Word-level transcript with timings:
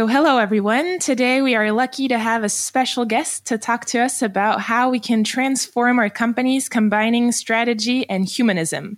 So, 0.00 0.06
hello 0.06 0.38
everyone. 0.38 0.98
Today 0.98 1.42
we 1.42 1.54
are 1.54 1.72
lucky 1.72 2.08
to 2.08 2.18
have 2.18 2.42
a 2.42 2.48
special 2.48 3.04
guest 3.04 3.44
to 3.48 3.58
talk 3.58 3.84
to 3.88 3.98
us 3.98 4.22
about 4.22 4.62
how 4.62 4.88
we 4.88 4.98
can 4.98 5.24
transform 5.24 5.98
our 5.98 6.08
companies 6.08 6.70
combining 6.70 7.32
strategy 7.32 8.08
and 8.08 8.26
humanism. 8.26 8.96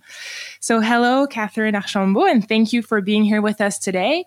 So, 0.61 0.79
hello, 0.79 1.27
Catherine 1.27 1.75
Archambault, 1.75 2.27
and 2.27 2.47
thank 2.47 2.71
you 2.71 2.81
for 2.81 3.01
being 3.01 3.25
here 3.25 3.41
with 3.41 3.59
us 3.59 3.79
today. 3.79 4.23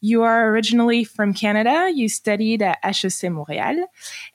You 0.00 0.22
are 0.22 0.50
originally 0.50 1.02
from 1.02 1.34
Canada. 1.34 1.90
You 1.92 2.08
studied 2.08 2.62
at 2.62 2.78
HEC 2.84 3.28
Montréal, 3.32 3.86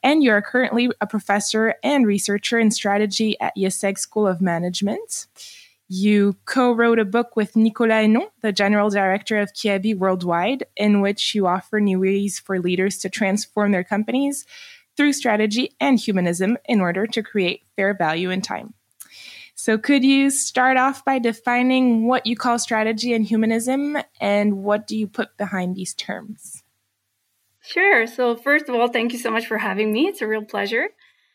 and 0.02 0.22
you 0.22 0.32
are 0.32 0.42
currently 0.42 0.90
a 1.00 1.06
professor 1.06 1.76
and 1.82 2.06
researcher 2.06 2.58
in 2.58 2.72
strategy 2.72 3.40
at 3.40 3.56
IÉSEG 3.56 3.96
School 3.96 4.26
of 4.26 4.42
Management. 4.42 5.28
You 5.88 6.36
co 6.46 6.72
wrote 6.72 6.98
a 6.98 7.04
book 7.04 7.36
with 7.36 7.54
Nicolas 7.54 8.06
Hennon, 8.06 8.26
the 8.40 8.52
general 8.52 8.90
director 8.90 9.38
of 9.38 9.52
Kiabi 9.52 9.96
Worldwide, 9.96 10.64
in 10.76 11.00
which 11.00 11.34
you 11.34 11.46
offer 11.46 11.78
new 11.78 12.00
ways 12.00 12.40
for 12.40 12.58
leaders 12.58 12.98
to 12.98 13.08
transform 13.08 13.70
their 13.70 13.84
companies 13.84 14.44
through 14.96 15.12
strategy 15.12 15.76
and 15.78 15.98
humanism 15.98 16.58
in 16.64 16.80
order 16.80 17.06
to 17.06 17.22
create 17.22 17.62
fair 17.76 17.94
value 17.94 18.30
in 18.30 18.40
time. 18.40 18.74
So, 19.54 19.78
could 19.78 20.04
you 20.04 20.30
start 20.30 20.76
off 20.76 21.04
by 21.04 21.18
defining 21.18 22.06
what 22.06 22.26
you 22.26 22.36
call 22.36 22.58
strategy 22.58 23.14
and 23.14 23.24
humanism 23.24 23.96
and 24.20 24.64
what 24.64 24.86
do 24.86 24.96
you 24.96 25.06
put 25.06 25.36
behind 25.36 25.76
these 25.76 25.94
terms? 25.94 26.62
Sure. 27.62 28.06
So, 28.06 28.36
first 28.36 28.68
of 28.68 28.74
all, 28.74 28.88
thank 28.88 29.12
you 29.12 29.18
so 29.18 29.30
much 29.30 29.46
for 29.46 29.58
having 29.58 29.92
me. 29.92 30.08
It's 30.08 30.20
a 30.20 30.26
real 30.26 30.44
pleasure. 30.44 30.88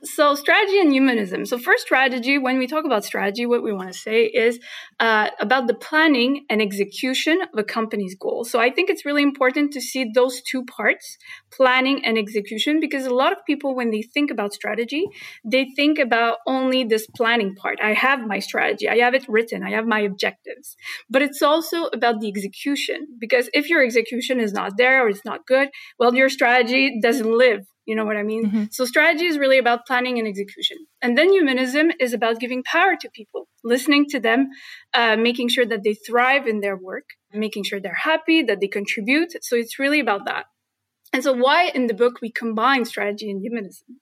So, 0.04 0.34
strategy 0.34 0.80
and 0.80 0.92
humanism. 0.92 1.46
So, 1.46 1.60
first, 1.60 1.84
strategy, 1.84 2.40
when 2.40 2.58
we 2.58 2.66
talk 2.66 2.86
about 2.86 3.06
strategy, 3.06 3.46
what 3.46 3.62
we 3.62 3.72
want 3.72 3.94
to 3.94 3.98
say 3.98 4.26
is 4.26 4.60
uh, 5.00 5.30
about 5.40 5.68
the 5.68 5.76
planning 5.76 6.46
and 6.50 6.60
execution 6.60 7.40
of 7.42 7.60
a 7.60 7.64
company's 7.64 8.16
goals. 8.16 8.50
So, 8.50 8.60
I 8.60 8.72
think 8.72 8.90
it's 8.90 9.06
really 9.06 9.22
important 9.22 9.74
to 9.74 9.82
see 9.82 10.08
those 10.12 10.42
two 10.42 10.66
parts, 10.66 11.20
planning 11.52 12.04
and 12.04 12.18
execution, 12.18 12.80
because 12.80 13.06
a 13.06 13.14
lot 13.14 13.32
of 13.32 13.46
people, 13.46 13.76
when 13.76 13.92
they 13.92 14.02
think 14.02 14.32
about 14.32 14.54
strategy, 14.54 15.06
they 15.46 15.68
think 15.76 16.00
about 16.00 16.38
only 16.48 16.84
this 16.84 17.06
planning 17.16 17.54
part. 17.54 17.78
I 17.80 17.94
have 17.94 18.26
my 18.26 18.40
strategy, 18.40 18.90
I 18.90 18.98
have 18.98 19.14
it 19.14 19.26
written, 19.30 19.62
I 19.62 19.70
have 19.70 19.86
my 19.86 20.00
objectives. 20.00 20.76
But 21.12 21.22
it's 21.22 21.44
also 21.44 21.86
about 21.94 22.22
the 22.22 22.28
execution, 22.28 23.06
because 23.20 23.52
if 23.54 23.70
your 23.70 23.84
execution 23.84 24.40
is 24.40 24.52
not 24.52 24.78
there 24.78 25.06
or 25.06 25.10
it's 25.10 25.26
not 25.26 25.46
good, 25.46 25.70
well, 26.00 26.16
your 26.16 26.30
strategy 26.30 27.00
doesn't 27.04 27.38
live 27.38 27.68
you 27.86 27.96
know 27.96 28.06
what 28.06 28.18
I 28.18 28.24
mean? 28.24 28.46
Mm-hmm. 28.46 28.64
So 28.72 28.86
strategy 28.86 29.26
is 29.26 29.38
really 29.38 29.58
about 29.58 29.86
planning 29.86 30.20
and 30.20 30.28
execution. 30.28 30.78
And 31.02 31.18
then 31.18 31.32
humanism 31.32 31.92
is 32.00 32.14
about 32.14 32.40
giving 32.40 32.64
power 32.64 32.96
to 33.00 33.10
people, 33.10 33.48
listening 33.64 34.06
to 34.10 34.20
them, 34.20 34.50
uh, 34.94 35.16
making 35.16 35.50
sure 35.50 35.66
that 35.66 35.84
they 35.84 35.96
thrive 35.96 36.48
in 36.48 36.62
their 36.62 36.78
work, 36.78 37.06
making 37.34 37.64
sure 37.64 37.80
they're 37.80 37.94
happy, 37.94 38.44
that 38.44 38.60
they 38.62 38.68
contribute. 38.68 39.32
So 39.44 39.56
it's 39.56 39.80
really 39.80 40.00
about 40.00 40.26
that. 40.26 40.46
And 41.14 41.24
so 41.24 41.34
why 41.34 41.72
in 41.74 41.88
the 41.88 41.94
book 41.94 42.22
we 42.22 42.32
combine 42.32 42.86
strategy 42.86 43.30
and 43.30 43.42
humanism 43.42 44.00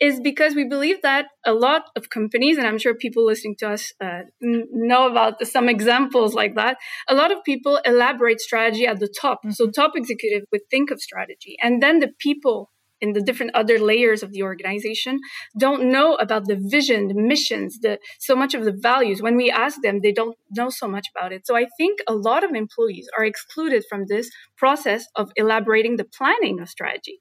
is 0.00 0.18
because 0.18 0.56
we 0.56 0.64
believe 0.64 1.00
that 1.02 1.26
a 1.46 1.52
lot 1.52 1.82
of 1.94 2.10
companies, 2.10 2.58
and 2.58 2.66
I'm 2.66 2.78
sure 2.78 2.92
people 2.92 3.24
listening 3.24 3.54
to 3.60 3.70
us 3.70 3.92
uh, 4.00 4.22
know 4.40 5.08
about 5.08 5.46
some 5.46 5.68
examples 5.68 6.34
like 6.34 6.56
that. 6.56 6.78
A 7.08 7.14
lot 7.14 7.30
of 7.30 7.44
people 7.44 7.78
elaborate 7.84 8.40
strategy 8.40 8.84
at 8.84 8.98
the 8.98 9.06
top. 9.06 9.38
Mm-hmm. 9.38 9.52
So 9.52 9.70
top 9.70 9.92
executive 9.94 10.44
would 10.50 10.62
think 10.70 10.90
of 10.90 11.00
strategy, 11.00 11.56
and 11.62 11.80
then 11.80 12.00
the 12.00 12.10
people 12.18 12.72
in 13.02 13.12
the 13.12 13.20
different 13.20 13.52
other 13.54 13.78
layers 13.78 14.22
of 14.22 14.32
the 14.32 14.42
organization 14.42 15.20
don't 15.58 15.90
know 15.90 16.14
about 16.14 16.46
the 16.46 16.58
vision, 16.76 17.08
the 17.08 17.20
missions, 17.32 17.80
the 17.80 17.98
so 18.18 18.34
much 18.34 18.54
of 18.54 18.64
the 18.64 18.72
values. 18.72 19.20
When 19.20 19.36
we 19.36 19.50
ask 19.50 19.82
them, 19.82 20.00
they 20.00 20.12
don't 20.12 20.36
know 20.50 20.70
so 20.70 20.88
much 20.88 21.06
about 21.14 21.32
it. 21.32 21.46
So 21.46 21.56
I 21.56 21.66
think 21.76 21.98
a 22.06 22.14
lot 22.14 22.44
of 22.44 22.52
employees 22.52 23.08
are 23.18 23.24
excluded 23.24 23.84
from 23.90 24.04
this 24.06 24.30
process 24.56 25.06
of 25.16 25.30
elaborating 25.36 25.96
the 25.96 26.10
planning 26.18 26.60
of 26.60 26.68
strategy. 26.68 27.20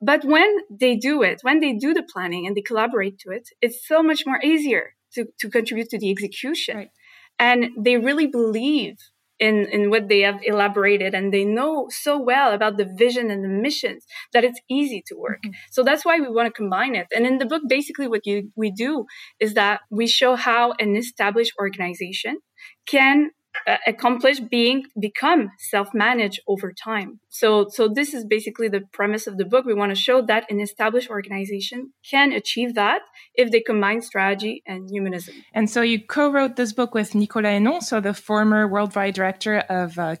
But 0.00 0.24
when 0.24 0.50
they 0.70 0.94
do 0.96 1.22
it, 1.22 1.38
when 1.42 1.60
they 1.60 1.72
do 1.72 1.94
the 1.94 2.06
planning 2.12 2.46
and 2.46 2.56
they 2.56 2.62
collaborate 2.62 3.18
to 3.20 3.30
it, 3.30 3.48
it's 3.60 3.86
so 3.86 4.02
much 4.02 4.24
more 4.26 4.40
easier 4.42 4.94
to, 5.14 5.26
to 5.40 5.50
contribute 5.50 5.88
to 5.90 5.98
the 5.98 6.10
execution. 6.10 6.76
Right. 6.76 6.90
And 7.38 7.70
they 7.84 7.96
really 7.96 8.26
believe 8.26 8.96
in, 9.42 9.66
in 9.72 9.90
what 9.90 10.08
they 10.08 10.20
have 10.20 10.38
elaborated 10.44 11.14
and 11.14 11.34
they 11.34 11.44
know 11.44 11.88
so 11.90 12.16
well 12.16 12.52
about 12.52 12.76
the 12.76 12.84
vision 12.84 13.28
and 13.28 13.42
the 13.44 13.48
missions 13.48 14.06
that 14.32 14.44
it's 14.44 14.60
easy 14.70 15.02
to 15.08 15.16
work. 15.16 15.40
Mm-hmm. 15.44 15.54
So 15.72 15.82
that's 15.82 16.04
why 16.04 16.20
we 16.20 16.28
want 16.28 16.46
to 16.46 16.52
combine 16.52 16.94
it. 16.94 17.08
And 17.14 17.26
in 17.26 17.38
the 17.38 17.46
book, 17.46 17.62
basically 17.68 18.06
what 18.06 18.24
you, 18.24 18.52
we 18.54 18.70
do 18.70 19.04
is 19.40 19.54
that 19.54 19.80
we 19.90 20.06
show 20.06 20.36
how 20.36 20.74
an 20.78 20.94
established 20.94 21.54
organization 21.58 22.38
can 22.86 23.30
uh, 23.66 23.76
accomplish 23.86 24.40
being 24.40 24.84
become 24.98 25.50
self-managed 25.58 26.40
over 26.46 26.72
time. 26.72 27.20
So 27.28 27.68
so 27.68 27.86
this 27.86 28.14
is 28.14 28.24
basically 28.24 28.68
the 28.68 28.80
premise 28.92 29.26
of 29.26 29.36
the 29.36 29.44
book. 29.44 29.64
We 29.66 29.74
want 29.74 29.90
to 29.90 29.94
show 29.94 30.22
that 30.22 30.50
an 30.50 30.58
established 30.60 31.10
organization 31.10 31.92
can 32.08 32.32
achieve 32.32 32.74
that 32.74 33.02
if 33.34 33.50
they 33.50 33.60
combine 33.60 34.00
strategy 34.00 34.62
and 34.66 34.90
humanism. 34.90 35.34
And 35.54 35.68
so 35.68 35.82
you 35.82 36.00
co-wrote 36.00 36.56
this 36.56 36.72
book 36.72 36.94
with 36.94 37.14
nicolas 37.14 37.52
hennon 37.52 37.82
so 37.82 38.00
the 38.00 38.14
former 38.14 38.66
worldwide 38.66 39.14
director 39.14 39.58
of 39.68 39.98
uh, 39.98 40.16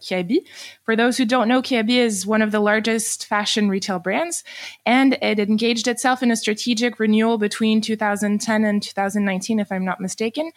for 0.84 0.94
those 0.94 1.16
who 1.16 1.24
don't 1.24 1.48
know 1.48 1.62
kiabi 1.62 1.96
is 1.96 2.26
one 2.26 2.42
of 2.42 2.52
the 2.52 2.60
largest 2.60 3.26
fashion 3.26 3.68
retail 3.68 3.98
brands 3.98 4.44
and 4.84 5.18
it 5.22 5.38
engaged 5.38 5.88
itself 5.88 6.22
in 6.22 6.30
a 6.30 6.36
strategic 6.36 6.98
renewal 6.98 7.38
between 7.38 7.80
2010 7.80 8.64
and 8.64 8.82
2019 8.82 9.58
if 9.58 9.72
i'm 9.72 9.84
not 9.84 10.00
mistaken. 10.00 10.52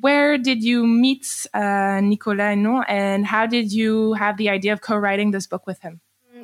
Where 0.00 0.38
did 0.38 0.62
you 0.62 0.86
meet 0.86 1.26
uh, 1.52 2.00
Nicolas 2.02 2.19
Hennon, 2.24 2.84
and 2.88 3.26
how 3.26 3.46
did 3.46 3.72
you 3.72 4.14
have 4.14 4.36
the 4.36 4.48
idea 4.50 4.72
of 4.72 4.80
co-writing 4.80 5.30
this 5.30 5.46
book 5.46 5.66
with 5.66 5.80
him? 5.80 6.00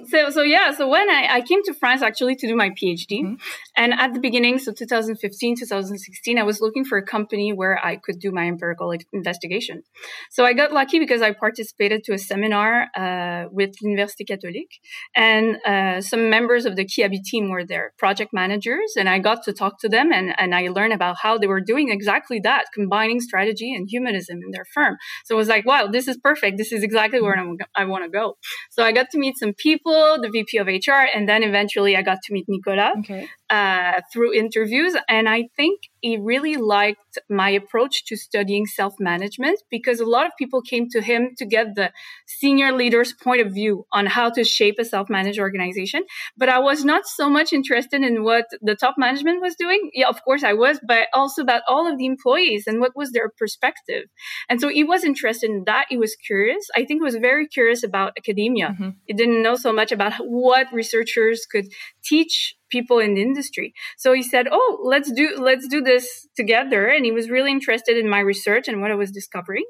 So 0.08 0.30
so 0.30 0.42
yeah 0.42 0.72
so 0.72 0.88
when 0.88 1.08
I, 1.10 1.28
I 1.30 1.40
came 1.40 1.62
to 1.64 1.74
france 1.74 2.02
actually 2.02 2.36
to 2.36 2.46
do 2.46 2.56
my 2.56 2.70
phd 2.70 3.10
mm-hmm. 3.10 3.34
and 3.76 3.92
at 3.94 4.14
the 4.14 4.20
beginning 4.20 4.58
so 4.58 4.72
2015 4.72 5.56
2016 5.56 6.38
i 6.38 6.42
was 6.42 6.60
looking 6.60 6.84
for 6.84 6.98
a 6.98 7.02
company 7.04 7.52
where 7.52 7.78
i 7.84 7.96
could 7.96 8.18
do 8.18 8.30
my 8.32 8.46
empirical 8.46 8.92
investigation. 9.12 9.82
So 10.30 10.44
i 10.44 10.52
got 10.52 10.72
lucky 10.72 10.98
because 10.98 11.22
i 11.22 11.30
participated 11.32 12.04
to 12.04 12.12
a 12.18 12.18
seminar 12.18 12.70
uh, 13.02 13.44
with 13.50 13.72
l'université 13.82 14.24
catholique. 14.30 14.74
And 15.14 15.46
uh, 15.72 16.00
some 16.00 16.22
members 16.36 16.64
of 16.68 16.76
the 16.76 16.84
kiabi 16.84 17.20
team 17.30 17.50
were 17.50 17.64
there 17.72 17.86
project 17.98 18.30
managers. 18.32 18.90
And 18.98 19.08
i 19.08 19.18
got 19.18 19.42
to 19.44 19.52
talk 19.52 19.74
to 19.84 19.88
them 19.88 20.12
and, 20.12 20.28
and 20.40 20.54
i 20.54 20.62
learned 20.68 20.94
about 21.00 21.16
how 21.24 21.38
they 21.38 21.48
were 21.54 21.64
doing 21.72 21.86
exactly 21.90 22.38
that 22.48 22.64
combining 22.74 23.20
strategy 23.28 23.70
and 23.74 23.88
humanism 23.94 24.38
in 24.44 24.50
their 24.50 24.66
firm. 24.74 24.96
So 25.24 25.34
it 25.36 25.38
was 25.42 25.48
like 25.54 25.64
wow 25.70 25.82
this 25.96 26.06
is 26.08 26.16
perfect. 26.30 26.58
This 26.58 26.72
is 26.76 26.82
exactly 26.82 27.20
where 27.20 27.36
mm-hmm. 27.36 27.82
i 27.82 27.84
want 27.92 28.04
to 28.04 28.10
go. 28.20 28.24
So 28.70 28.78
i 28.88 28.92
got 28.92 29.08
to 29.12 29.18
meet 29.18 29.34
some 29.42 29.54
people 29.66 29.95
the 30.20 30.30
VP 30.30 30.58
of 30.58 30.66
HR, 30.66 31.06
and 31.14 31.28
then 31.28 31.42
eventually 31.42 31.96
I 31.96 32.02
got 32.02 32.18
to 32.24 32.32
meet 32.32 32.46
Nicolas 32.48 32.94
okay. 33.00 33.28
uh, 33.50 34.00
through 34.12 34.34
interviews. 34.34 34.96
And 35.08 35.28
I 35.28 35.48
think 35.56 35.80
he 36.00 36.16
really 36.16 36.56
liked 36.56 37.18
my 37.28 37.50
approach 37.50 38.04
to 38.06 38.16
studying 38.16 38.66
self 38.66 38.94
management 39.00 39.60
because 39.70 40.00
a 40.00 40.06
lot 40.06 40.26
of 40.26 40.32
people 40.38 40.62
came 40.62 40.88
to 40.90 41.00
him 41.00 41.30
to 41.38 41.44
get 41.44 41.74
the 41.74 41.90
senior 42.26 42.72
leader's 42.72 43.12
point 43.12 43.40
of 43.40 43.52
view 43.52 43.86
on 43.92 44.06
how 44.06 44.30
to 44.30 44.44
shape 44.44 44.76
a 44.78 44.84
self 44.84 45.08
managed 45.10 45.38
organization. 45.38 46.04
But 46.36 46.48
I 46.48 46.58
was 46.58 46.84
not 46.84 47.06
so 47.06 47.28
much 47.28 47.52
interested 47.52 48.02
in 48.02 48.22
what 48.22 48.46
the 48.62 48.76
top 48.76 48.94
management 48.98 49.40
was 49.40 49.56
doing. 49.56 49.90
Yeah, 49.94 50.08
of 50.08 50.22
course 50.24 50.44
I 50.44 50.52
was, 50.52 50.78
but 50.86 51.08
also 51.12 51.42
about 51.42 51.62
all 51.68 51.90
of 51.90 51.98
the 51.98 52.06
employees 52.06 52.64
and 52.66 52.80
what 52.80 52.92
was 52.94 53.12
their 53.12 53.28
perspective. 53.28 54.04
And 54.48 54.60
so 54.60 54.68
he 54.68 54.84
was 54.84 55.04
interested 55.04 55.50
in 55.50 55.64
that. 55.66 55.86
He 55.88 55.96
was 55.96 56.14
curious. 56.14 56.68
I 56.74 56.84
think 56.84 57.00
he 57.00 57.04
was 57.04 57.16
very 57.16 57.46
curious 57.48 57.82
about 57.82 58.12
academia. 58.18 58.68
Mm-hmm. 58.68 58.90
He 59.06 59.14
didn't 59.14 59.42
know 59.42 59.56
so 59.56 59.72
much 59.72 59.85
about 59.92 60.14
what 60.20 60.66
researchers 60.72 61.46
could 61.46 61.66
teach 62.04 62.54
people 62.70 62.98
in 62.98 63.14
the 63.14 63.22
industry. 63.22 63.74
So 63.96 64.12
he 64.12 64.22
said, 64.22 64.46
"Oh, 64.50 64.80
let's 64.82 65.10
do 65.12 65.36
let's 65.38 65.68
do 65.68 65.80
this 65.80 66.26
together." 66.36 66.86
And 66.86 67.04
he 67.04 67.12
was 67.12 67.30
really 67.30 67.50
interested 67.50 67.96
in 67.96 68.08
my 68.08 68.20
research 68.20 68.68
and 68.68 68.80
what 68.80 68.90
I 68.90 68.94
was 68.96 69.10
discovering. 69.10 69.64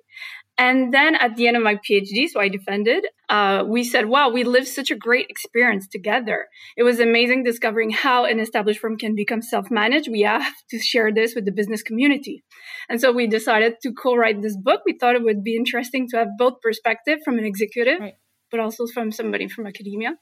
And 0.58 0.92
then 0.92 1.14
at 1.16 1.36
the 1.36 1.48
end 1.48 1.56
of 1.56 1.62
my 1.62 1.76
PhD, 1.76 2.28
so 2.28 2.40
I 2.40 2.48
defended, 2.48 3.06
uh, 3.28 3.64
we 3.66 3.84
said, 3.84 4.06
wow, 4.06 4.30
we 4.30 4.42
lived 4.42 4.68
such 4.68 4.90
a 4.90 4.96
great 4.96 5.26
experience 5.28 5.86
together. 5.86 6.46
It 6.78 6.82
was 6.82 6.98
amazing 6.98 7.44
discovering 7.44 7.90
how 7.90 8.24
an 8.24 8.40
established 8.40 8.80
firm 8.80 8.96
can 8.96 9.14
become 9.14 9.42
self-managed. 9.42 10.08
We 10.10 10.22
have 10.22 10.54
to 10.70 10.78
share 10.78 11.12
this 11.12 11.34
with 11.34 11.44
the 11.44 11.52
business 11.52 11.82
community. 11.82 12.42
And 12.88 13.00
so 13.00 13.12
we 13.12 13.26
decided 13.26 13.74
to 13.82 13.92
co-write 13.92 14.40
this 14.40 14.56
book. 14.56 14.80
We 14.86 14.96
thought 14.98 15.14
it 15.14 15.24
would 15.24 15.44
be 15.44 15.56
interesting 15.56 16.08
to 16.10 16.16
have 16.16 16.28
both 16.38 16.62
perspective 16.62 17.18
from 17.22 17.38
an 17.38 17.44
executive, 17.44 18.00
right. 18.00 18.14
But 18.50 18.60
also 18.60 18.86
from 18.86 19.12
somebody 19.12 19.48
from 19.48 19.66
academia. 19.66 20.16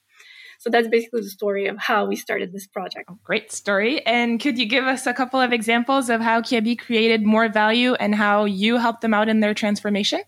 So 0.58 0.70
that's 0.70 0.88
basically 0.88 1.22
the 1.22 1.30
story 1.30 1.66
of 1.66 1.76
how 1.78 2.06
we 2.06 2.16
started 2.16 2.52
this 2.52 2.66
project. 2.66 3.10
Oh, 3.10 3.18
great 3.24 3.52
story. 3.52 4.04
And 4.06 4.40
could 4.40 4.58
you 4.58 4.66
give 4.66 4.84
us 4.84 5.06
a 5.06 5.12
couple 5.12 5.40
of 5.40 5.52
examples 5.52 6.08
of 6.08 6.20
how 6.20 6.40
Kiabi 6.40 6.78
created 6.78 7.24
more 7.24 7.48
value 7.48 7.94
and 7.94 8.14
how 8.14 8.44
you 8.44 8.78
helped 8.78 9.00
them 9.00 9.14
out 9.14 9.28
in 9.28 9.40
their 9.40 9.54
transformation? 9.54 10.22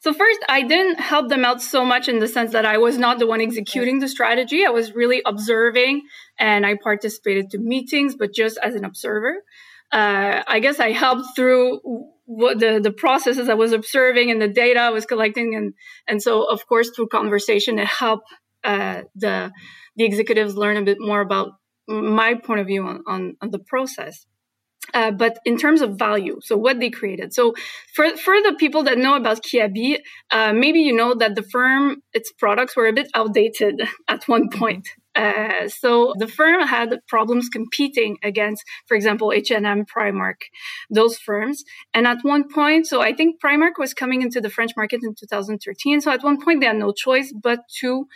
So 0.00 0.12
first, 0.12 0.40
I 0.48 0.62
didn't 0.62 0.98
help 0.98 1.28
them 1.28 1.44
out 1.44 1.62
so 1.62 1.84
much 1.84 2.08
in 2.08 2.18
the 2.18 2.28
sense 2.28 2.52
that 2.52 2.66
I 2.66 2.78
was 2.78 2.98
not 2.98 3.18
the 3.18 3.26
one 3.26 3.40
executing 3.40 4.00
the 4.00 4.08
strategy. 4.08 4.64
I 4.66 4.70
was 4.70 4.94
really 4.94 5.22
observing 5.24 6.02
and 6.38 6.66
I 6.66 6.76
participated 6.82 7.50
to 7.50 7.58
meetings, 7.58 8.16
but 8.16 8.34
just 8.34 8.58
as 8.62 8.74
an 8.74 8.84
observer. 8.84 9.42
Uh, 9.92 10.42
I 10.46 10.58
guess 10.58 10.80
I 10.80 10.90
helped 10.90 11.36
through 11.36 11.80
what 12.26 12.58
the, 12.58 12.80
the 12.82 12.92
processes 12.92 13.48
I 13.48 13.54
was 13.54 13.72
observing 13.72 14.30
and 14.30 14.42
the 14.42 14.48
data 14.48 14.80
I 14.80 14.90
was 14.90 15.06
collecting. 15.06 15.54
And, 15.54 15.74
and 16.06 16.20
so, 16.20 16.44
of 16.44 16.66
course, 16.66 16.90
through 16.90 17.08
conversation, 17.08 17.78
it 17.78 17.86
helped 17.86 18.26
uh, 18.64 19.02
the, 19.14 19.52
the 19.94 20.04
executives 20.04 20.56
learn 20.56 20.76
a 20.76 20.82
bit 20.82 20.98
more 21.00 21.20
about 21.20 21.52
my 21.88 22.34
point 22.34 22.60
of 22.60 22.66
view 22.66 22.84
on, 22.84 23.02
on, 23.06 23.36
on 23.40 23.50
the 23.50 23.60
process. 23.60 24.26
Uh, 24.94 25.10
but 25.10 25.38
in 25.44 25.56
terms 25.56 25.80
of 25.80 25.98
value, 25.98 26.38
so 26.42 26.56
what 26.56 26.78
they 26.78 26.90
created. 26.90 27.34
So 27.34 27.54
for, 27.94 28.16
for 28.16 28.40
the 28.42 28.54
people 28.58 28.84
that 28.84 28.98
know 28.98 29.14
about 29.14 29.42
Kiabi, 29.42 29.98
uh, 30.30 30.52
maybe 30.52 30.80
you 30.80 30.94
know 30.94 31.14
that 31.14 31.34
the 31.34 31.42
firm, 31.42 32.02
its 32.12 32.32
products 32.32 32.76
were 32.76 32.86
a 32.86 32.92
bit 32.92 33.08
outdated 33.14 33.82
at 34.08 34.28
one 34.28 34.48
point. 34.48 34.88
Uh, 35.16 35.68
so 35.68 36.14
the 36.18 36.28
firm 36.28 36.60
had 36.66 36.94
problems 37.08 37.48
competing 37.48 38.18
against, 38.22 38.62
for 38.86 38.96
example, 38.96 39.32
H&M, 39.32 39.84
Primark, 39.86 40.42
those 40.90 41.16
firms. 41.16 41.64
And 41.94 42.06
at 42.06 42.18
one 42.22 42.48
point, 42.48 42.86
so 42.86 43.00
I 43.00 43.14
think 43.14 43.40
Primark 43.40 43.78
was 43.78 43.94
coming 43.94 44.22
into 44.22 44.40
the 44.40 44.50
French 44.50 44.72
market 44.76 45.00
in 45.02 45.14
2013. 45.14 46.00
So 46.00 46.10
at 46.10 46.22
one 46.22 46.40
point, 46.40 46.60
they 46.60 46.66
had 46.66 46.76
no 46.76 46.92
choice 46.92 47.32
but 47.32 47.60
to 47.80 48.06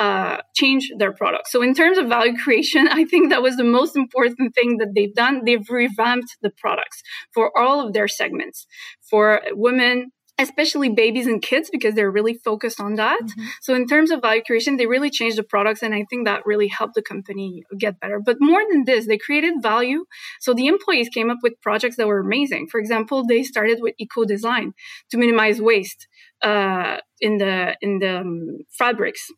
uh, 0.00 0.38
change 0.54 0.90
their 0.96 1.12
products. 1.12 1.52
So 1.52 1.60
in 1.62 1.74
terms 1.74 1.98
of 1.98 2.08
value 2.08 2.36
creation, 2.36 2.88
I 2.90 3.04
think 3.04 3.30
that 3.30 3.42
was 3.42 3.56
the 3.56 3.64
most 3.64 3.96
important 3.96 4.54
thing 4.54 4.78
that 4.78 4.92
they've 4.94 5.14
done. 5.14 5.42
They've 5.44 5.68
revamped 5.68 6.36
the 6.42 6.50
products 6.50 7.02
for 7.32 7.56
all 7.56 7.86
of 7.86 7.92
their 7.92 8.08
segments 8.08 8.66
for 9.02 9.42
women, 9.52 10.10
especially 10.40 10.88
babies 10.88 11.26
and 11.26 11.42
kids 11.42 11.70
because 11.70 11.94
they're 11.94 12.10
really 12.10 12.34
focused 12.34 12.80
on 12.80 12.94
that. 12.94 13.20
Mm-hmm. 13.22 13.46
So 13.60 13.74
in 13.74 13.86
terms 13.86 14.10
of 14.10 14.22
value 14.22 14.42
creation, 14.42 14.76
they 14.76 14.86
really 14.86 15.10
changed 15.10 15.38
the 15.38 15.42
products 15.42 15.82
and 15.82 15.94
I 15.94 16.04
think 16.08 16.26
that 16.26 16.46
really 16.46 16.68
helped 16.68 16.94
the 16.94 17.02
company 17.02 17.62
get 17.78 18.00
better. 18.00 18.20
But 18.24 18.38
more 18.40 18.62
than 18.70 18.84
this, 18.84 19.06
they 19.06 19.18
created 19.18 19.54
value. 19.62 20.04
So 20.40 20.54
the 20.54 20.66
employees 20.66 21.08
came 21.08 21.30
up 21.30 21.38
with 21.42 21.60
projects 21.60 21.96
that 21.96 22.08
were 22.08 22.20
amazing. 22.20 22.68
For 22.68 22.80
example, 22.80 23.26
they 23.26 23.42
started 23.42 23.78
with 23.80 23.94
eco 23.98 24.24
design 24.24 24.72
to 25.10 25.18
minimize 25.18 25.60
waste 25.60 26.08
uh, 26.42 26.96
in 27.20 27.36
the 27.38 27.76
in 27.82 27.98
the 27.98 28.20
um, 28.20 28.58
fabrics 28.70 29.30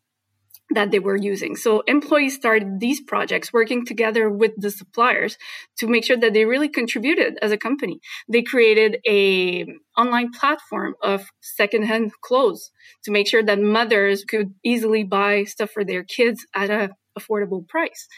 that 0.75 0.91
they 0.91 0.99
were 0.99 1.17
using. 1.17 1.57
So 1.57 1.81
employees 1.87 2.35
started 2.35 2.81
these 2.81 3.01
projects 3.01 3.53
working 3.53 3.85
together 3.85 4.31
with 4.31 4.53
the 4.57 4.71
suppliers 4.71 5.37
to 5.79 5.87
make 5.87 6.05
sure 6.05 6.17
that 6.17 6.33
they 6.33 6.45
really 6.45 6.69
contributed 6.69 7.39
as 7.43 7.53
a 7.53 7.57
company. 7.57 8.01
They 8.29 8.43
created 8.43 8.99
a 9.07 9.67
online 9.97 10.33
platform 10.33 10.95
of 11.03 11.27
secondhand 11.41 12.13
clothes 12.23 12.71
to 13.05 13.11
make 13.11 13.29
sure 13.29 13.43
that 13.43 13.61
mothers 13.61 14.25
could 14.25 14.55
easily 14.65 15.05
buy 15.05 15.45
stuff 15.45 15.71
for 15.71 15.85
their 15.85 16.05
kids 16.05 16.47
at 16.55 16.71
a 16.71 16.91
affordable 17.19 17.67
price. 17.69 18.09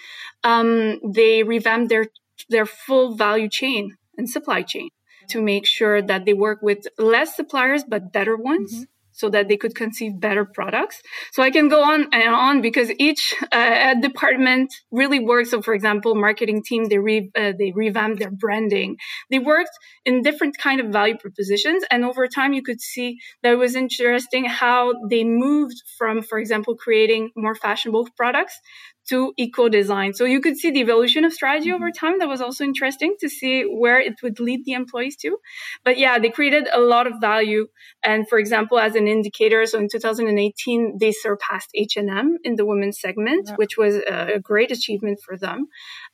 Um, 0.45 1.00
they 1.12 1.43
revamped 1.43 1.89
their 1.89 2.07
their 2.49 2.67
full 2.67 3.15
value 3.15 3.49
chain 3.49 3.97
and 4.17 4.29
supply 4.29 4.62
chain 4.62 4.89
to 5.29 5.41
make 5.41 5.67
sure 5.67 6.03
that 6.03 6.25
they 6.25 6.35
work 6.35 6.61
with 6.62 6.87
less 6.99 7.35
suppliers 7.35 7.85
but 7.85 8.12
better 8.12 8.37
ones. 8.37 8.73
Mm-hmm 8.75 8.94
so 9.14 9.31
that 9.31 9.49
they 9.49 9.56
could 9.56 9.75
conceive 9.75 10.20
better 10.20 10.44
products. 10.44 11.00
So 11.32 11.43
I 11.43 11.50
can 11.50 11.69
go 11.69 11.82
on 11.82 12.08
and 12.12 12.34
on 12.34 12.61
because 12.61 12.90
each 12.99 13.34
uh, 13.52 13.94
department 13.94 14.75
really 14.90 15.20
works. 15.20 15.50
So, 15.50 15.62
for 15.62 15.72
example, 15.72 16.14
marketing 16.14 16.62
team 16.62 16.88
they 16.88 16.99
re- 16.99 17.31
uh, 17.34 17.52
they 17.58 17.72
revamped 17.72 18.19
their 18.19 18.31
branding. 18.31 18.96
They 19.31 19.38
worked 19.38 19.76
in 20.05 20.22
different 20.22 20.58
kind 20.58 20.81
of 20.81 20.88
value 20.88 21.16
propositions, 21.16 21.84
and 21.90 22.05
over 22.05 22.26
time 22.28 22.52
you 22.52 22.62
could 22.62 22.81
see 22.81 23.19
that 23.43 23.52
it 23.52 23.56
was 23.56 23.75
interesting 23.75 24.44
how 24.44 24.93
they 25.08 25.25
moved 25.25 25.82
from, 25.96 26.22
for 26.22 26.38
example, 26.38 26.76
creating 26.76 27.31
more 27.37 27.55
fashionable 27.55 28.08
products 28.16 28.61
to 29.09 29.33
eco 29.37 29.69
design. 29.69 30.15
So 30.15 30.25
you 30.25 30.41
could 30.41 30.56
see 30.56 30.71
the 30.71 30.81
evolution 30.81 31.25
of 31.25 31.33
strategy 31.33 31.73
over 31.73 31.91
mm-hmm. 31.91 32.06
time. 32.06 32.19
That 32.19 32.29
was 32.29 32.41
also 32.41 32.65
interesting 32.65 33.17
to 33.21 33.29
see 33.29 33.62
where 33.62 34.01
it 34.01 34.15
would 34.23 34.41
lead 34.41 34.65
the 34.65 34.73
employees 34.73 35.17
to. 35.19 35.39
But 35.85 35.99
yeah, 35.99 36.19
they 36.19 36.31
created 36.31 36.69
a 36.73 36.81
lot 36.81 37.06
of 37.06 37.15
value. 37.21 37.67
And 38.03 38.29
for 38.29 38.39
example, 38.39 38.79
as 38.79 38.95
an 38.95 39.06
indicator, 39.06 39.67
so 39.67 39.79
in 39.79 39.89
2018, 39.91 40.99
they 40.99 41.12
surpassed 41.12 41.71
H&M 41.75 42.39
in 42.45 42.56
the 42.56 42.65
women's 42.65 43.01
segment, 43.01 43.49
yeah. 43.49 43.56
which 43.56 43.77
was 43.77 43.97
a 43.97 44.39
great 44.43 44.71
achievement 44.71 45.21
for 45.25 45.37
them. 45.37 45.67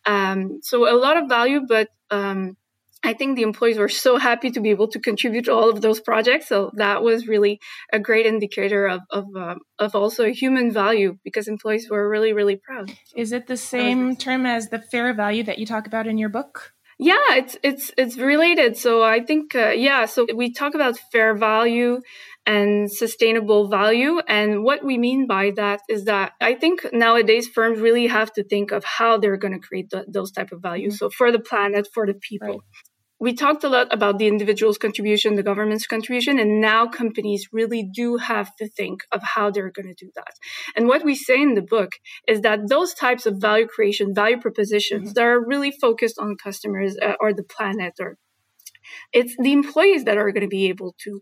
Um, 0.07 0.61
so 0.63 0.93
a 0.93 0.97
lot 0.97 1.17
of 1.17 1.29
value, 1.29 1.61
but 1.67 1.89
um, 2.11 2.57
I 3.03 3.15
think 3.15 3.37
the 3.37 3.43
employees 3.43 3.79
were 3.79 3.89
so 3.89 4.19
happy 4.19 4.51
to 4.51 4.61
be 4.61 4.71
able 4.71 4.89
to 4.89 5.01
contribute 5.01 5.47
to 5.47 5.55
all 5.55 5.71
of 5.71 5.81
those 5.81 6.01
projects. 6.01 6.49
So 6.49 6.71
that 6.75 7.03
was 7.03 7.27
really 7.27 7.61
a 7.93 7.99
great 7.99 8.27
indicator 8.27 8.87
of 8.87 9.01
of, 9.11 9.25
um, 9.37 9.61
of 9.79 9.95
also 9.95 10.25
human 10.27 10.71
value 10.71 11.17
because 11.25 11.49
employees 11.49 11.89
were 11.91 12.09
really 12.09 12.33
really 12.33 12.57
proud. 12.57 12.93
Is 13.17 13.33
it 13.33 13.47
the 13.47 13.57
same 13.57 14.17
term 14.17 14.45
as 14.45 14.69
the 14.69 14.79
fair 14.79 15.15
value 15.15 15.45
that 15.45 15.59
you 15.59 15.67
talk 15.67 15.87
about 15.87 16.07
in 16.07 16.19
your 16.19 16.29
book? 16.29 16.73
Yeah, 16.99 17.15
it's 17.31 17.57
it's 17.63 17.91
it's 17.97 18.19
related. 18.19 18.77
So 18.77 19.03
I 19.03 19.25
think 19.25 19.55
uh, 19.55 19.71
yeah. 19.71 20.05
So 20.05 20.27
we 20.35 20.53
talk 20.53 20.75
about 20.75 20.99
fair 21.11 21.35
value 21.35 22.03
and 22.45 22.93
sustainable 22.93 23.69
value. 23.69 24.19
And 24.29 24.63
what 24.63 24.85
we 24.85 24.99
mean 24.99 25.27
by 25.27 25.53
that 25.57 25.81
is 25.89 26.05
that 26.05 26.33
I 26.43 26.55
think 26.55 26.87
nowadays 26.93 27.49
firms 27.49 27.81
really 27.81 28.07
have 28.09 28.31
to 28.35 28.45
think 28.45 28.71
of 28.71 28.85
how 28.85 29.17
they're 29.17 29.39
going 29.39 29.55
to 29.55 29.67
create 29.67 29.91
those 30.09 30.31
type 30.31 30.53
of 30.53 30.61
values. 30.61 30.95
Mm-hmm. 30.95 31.07
So 31.07 31.11
for 31.11 31.33
the 31.33 31.41
planet, 31.41 31.89
for 31.95 32.07
the 32.07 32.15
people. 32.15 32.49
Right 32.49 32.90
we 33.21 33.35
talked 33.35 33.65
a 33.65 33.69
lot 33.69 33.93
about 33.93 34.19
the 34.19 34.27
individual's 34.27 34.79
contribution, 34.79 35.35
the 35.35 35.43
government's 35.43 35.87
contribution, 35.87 36.39
and 36.39 36.61
now 36.61 36.87
companies 36.89 37.49
really 37.53 37.83
do 37.83 38.17
have 38.17 38.57
to 38.57 38.67
think 38.67 39.03
of 39.13 39.23
how 39.23 39.51
they're 39.51 39.71
going 39.71 39.95
to 39.95 40.05
do 40.05 40.11
that. 40.15 40.33
And 40.75 40.89
what 40.89 41.05
we 41.05 41.15
say 41.15 41.41
in 41.41 41.55
the 41.55 41.63
book 41.63 41.93
is 42.27 42.41
that 42.41 42.69
those 42.69 42.95
types 42.95 43.27
of 43.27 43.37
value 43.37 43.67
creation, 43.67 44.15
value 44.15 44.41
propositions 44.41 45.11
mm-hmm. 45.11 45.13
that 45.15 45.25
are 45.25 45.47
really 45.47 45.71
focused 45.71 46.19
on 46.19 46.37
customers 46.43 46.97
uh, 47.01 47.13
or 47.21 47.35
the 47.35 47.43
planet 47.43 47.95
or 48.01 48.17
it's 49.13 49.37
the 49.39 49.53
employees 49.53 50.05
that 50.05 50.17
are 50.17 50.33
going 50.33 50.43
to 50.43 50.49
be 50.49 50.69
able 50.69 50.95
to 51.05 51.21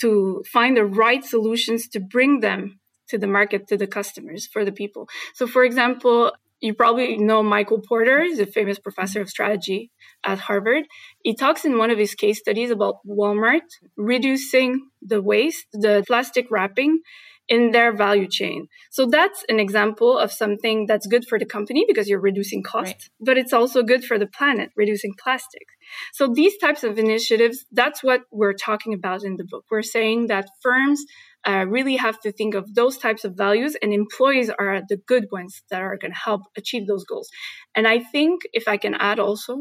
to 0.00 0.42
find 0.50 0.76
the 0.76 0.84
right 0.84 1.24
solutions 1.24 1.88
to 1.88 2.00
bring 2.00 2.40
them 2.40 2.80
to 3.08 3.18
the 3.18 3.26
market 3.26 3.66
to 3.68 3.76
the 3.76 3.86
customers 3.86 4.46
for 4.46 4.64
the 4.64 4.72
people 4.72 5.08
so 5.34 5.46
for 5.46 5.64
example 5.64 6.32
you 6.60 6.74
probably 6.74 7.16
know 7.16 7.42
Michael 7.42 7.80
Porter, 7.80 8.22
he's 8.22 8.38
a 8.38 8.46
famous 8.46 8.78
professor 8.78 9.20
of 9.20 9.28
strategy 9.28 9.90
at 10.24 10.38
Harvard. 10.38 10.84
He 11.22 11.34
talks 11.34 11.64
in 11.64 11.78
one 11.78 11.90
of 11.90 11.98
his 11.98 12.14
case 12.14 12.38
studies 12.38 12.70
about 12.70 12.96
Walmart 13.06 13.62
reducing 13.96 14.88
the 15.02 15.22
waste, 15.22 15.66
the 15.72 16.04
plastic 16.06 16.46
wrapping 16.50 17.00
in 17.50 17.72
their 17.72 17.92
value 17.92 18.28
chain. 18.28 18.68
So 18.90 19.06
that's 19.06 19.44
an 19.48 19.58
example 19.58 20.16
of 20.16 20.32
something 20.32 20.86
that's 20.86 21.06
good 21.06 21.26
for 21.28 21.38
the 21.38 21.44
company 21.44 21.84
because 21.86 22.08
you're 22.08 22.20
reducing 22.20 22.62
costs, 22.62 23.10
right. 23.10 23.26
but 23.26 23.36
it's 23.36 23.52
also 23.52 23.82
good 23.82 24.04
for 24.04 24.18
the 24.18 24.28
planet, 24.28 24.70
reducing 24.76 25.12
plastic. 25.22 25.66
So 26.14 26.32
these 26.32 26.56
types 26.58 26.84
of 26.84 26.96
initiatives, 26.98 27.66
that's 27.72 28.04
what 28.04 28.22
we're 28.30 28.54
talking 28.54 28.94
about 28.94 29.24
in 29.24 29.36
the 29.36 29.44
book. 29.44 29.64
We're 29.68 29.82
saying 29.82 30.28
that 30.28 30.48
firms 30.62 31.04
uh, 31.46 31.64
really 31.68 31.96
have 31.96 32.20
to 32.20 32.30
think 32.30 32.54
of 32.54 32.74
those 32.74 32.98
types 32.98 33.24
of 33.24 33.34
values 33.36 33.76
and 33.82 33.92
employees 33.92 34.50
are 34.50 34.82
the 34.88 34.98
good 35.08 35.26
ones 35.32 35.62
that 35.70 35.82
are 35.82 35.96
going 35.96 36.12
to 36.12 36.18
help 36.18 36.42
achieve 36.56 36.86
those 36.86 37.04
goals 37.04 37.30
and 37.74 37.88
i 37.88 37.98
think 37.98 38.42
if 38.52 38.68
i 38.68 38.76
can 38.76 38.94
add 38.94 39.18
also 39.18 39.56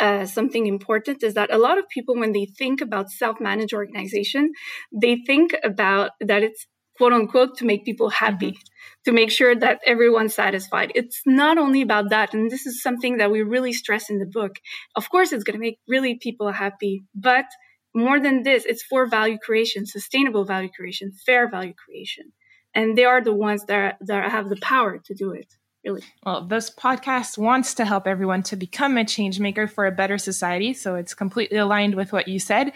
uh, 0.00 0.24
something 0.24 0.66
important 0.66 1.22
is 1.22 1.34
that 1.34 1.52
a 1.52 1.58
lot 1.58 1.76
of 1.76 1.88
people 1.88 2.16
when 2.16 2.32
they 2.32 2.46
think 2.56 2.80
about 2.80 3.10
self-managed 3.10 3.74
organization 3.74 4.50
they 4.92 5.16
think 5.26 5.54
about 5.62 6.12
that 6.20 6.42
it's 6.42 6.66
quote 6.98 7.14
unquote 7.14 7.56
to 7.56 7.64
make 7.64 7.84
people 7.84 8.10
happy 8.10 8.52
mm-hmm. 8.52 9.02
to 9.06 9.12
make 9.12 9.30
sure 9.30 9.54
that 9.54 9.80
everyone's 9.86 10.34
satisfied 10.34 10.92
it's 10.94 11.22
not 11.24 11.56
only 11.56 11.80
about 11.80 12.10
that 12.10 12.34
and 12.34 12.50
this 12.50 12.66
is 12.66 12.82
something 12.82 13.16
that 13.16 13.30
we 13.30 13.40
really 13.42 13.72
stress 13.72 14.10
in 14.10 14.18
the 14.18 14.26
book 14.26 14.56
of 14.96 15.08
course 15.10 15.32
it's 15.32 15.44
going 15.44 15.58
to 15.58 15.66
make 15.66 15.78
really 15.88 16.16
people 16.16 16.52
happy 16.52 17.04
but 17.14 17.46
more 17.94 18.20
than 18.20 18.42
this, 18.42 18.64
it's 18.64 18.82
for 18.82 19.06
value 19.06 19.38
creation, 19.38 19.86
sustainable 19.86 20.44
value 20.44 20.68
creation, 20.74 21.12
fair 21.26 21.50
value 21.50 21.74
creation. 21.74 22.32
And 22.74 22.96
they 22.96 23.04
are 23.04 23.22
the 23.22 23.34
ones 23.34 23.64
that, 23.66 23.96
that 24.02 24.30
have 24.30 24.48
the 24.48 24.58
power 24.60 25.00
to 25.06 25.14
do 25.14 25.32
it. 25.32 25.52
Really. 25.88 26.04
Well, 26.22 26.44
this 26.44 26.68
podcast 26.68 27.38
wants 27.38 27.72
to 27.74 27.86
help 27.86 28.06
everyone 28.06 28.42
to 28.44 28.56
become 28.56 28.98
a 28.98 29.06
change 29.06 29.40
maker 29.40 29.66
for 29.66 29.86
a 29.86 29.90
better 29.90 30.18
society. 30.18 30.74
So 30.74 30.96
it's 30.96 31.14
completely 31.14 31.56
aligned 31.56 31.94
with 31.94 32.12
what 32.12 32.28
you 32.28 32.38
said. 32.38 32.72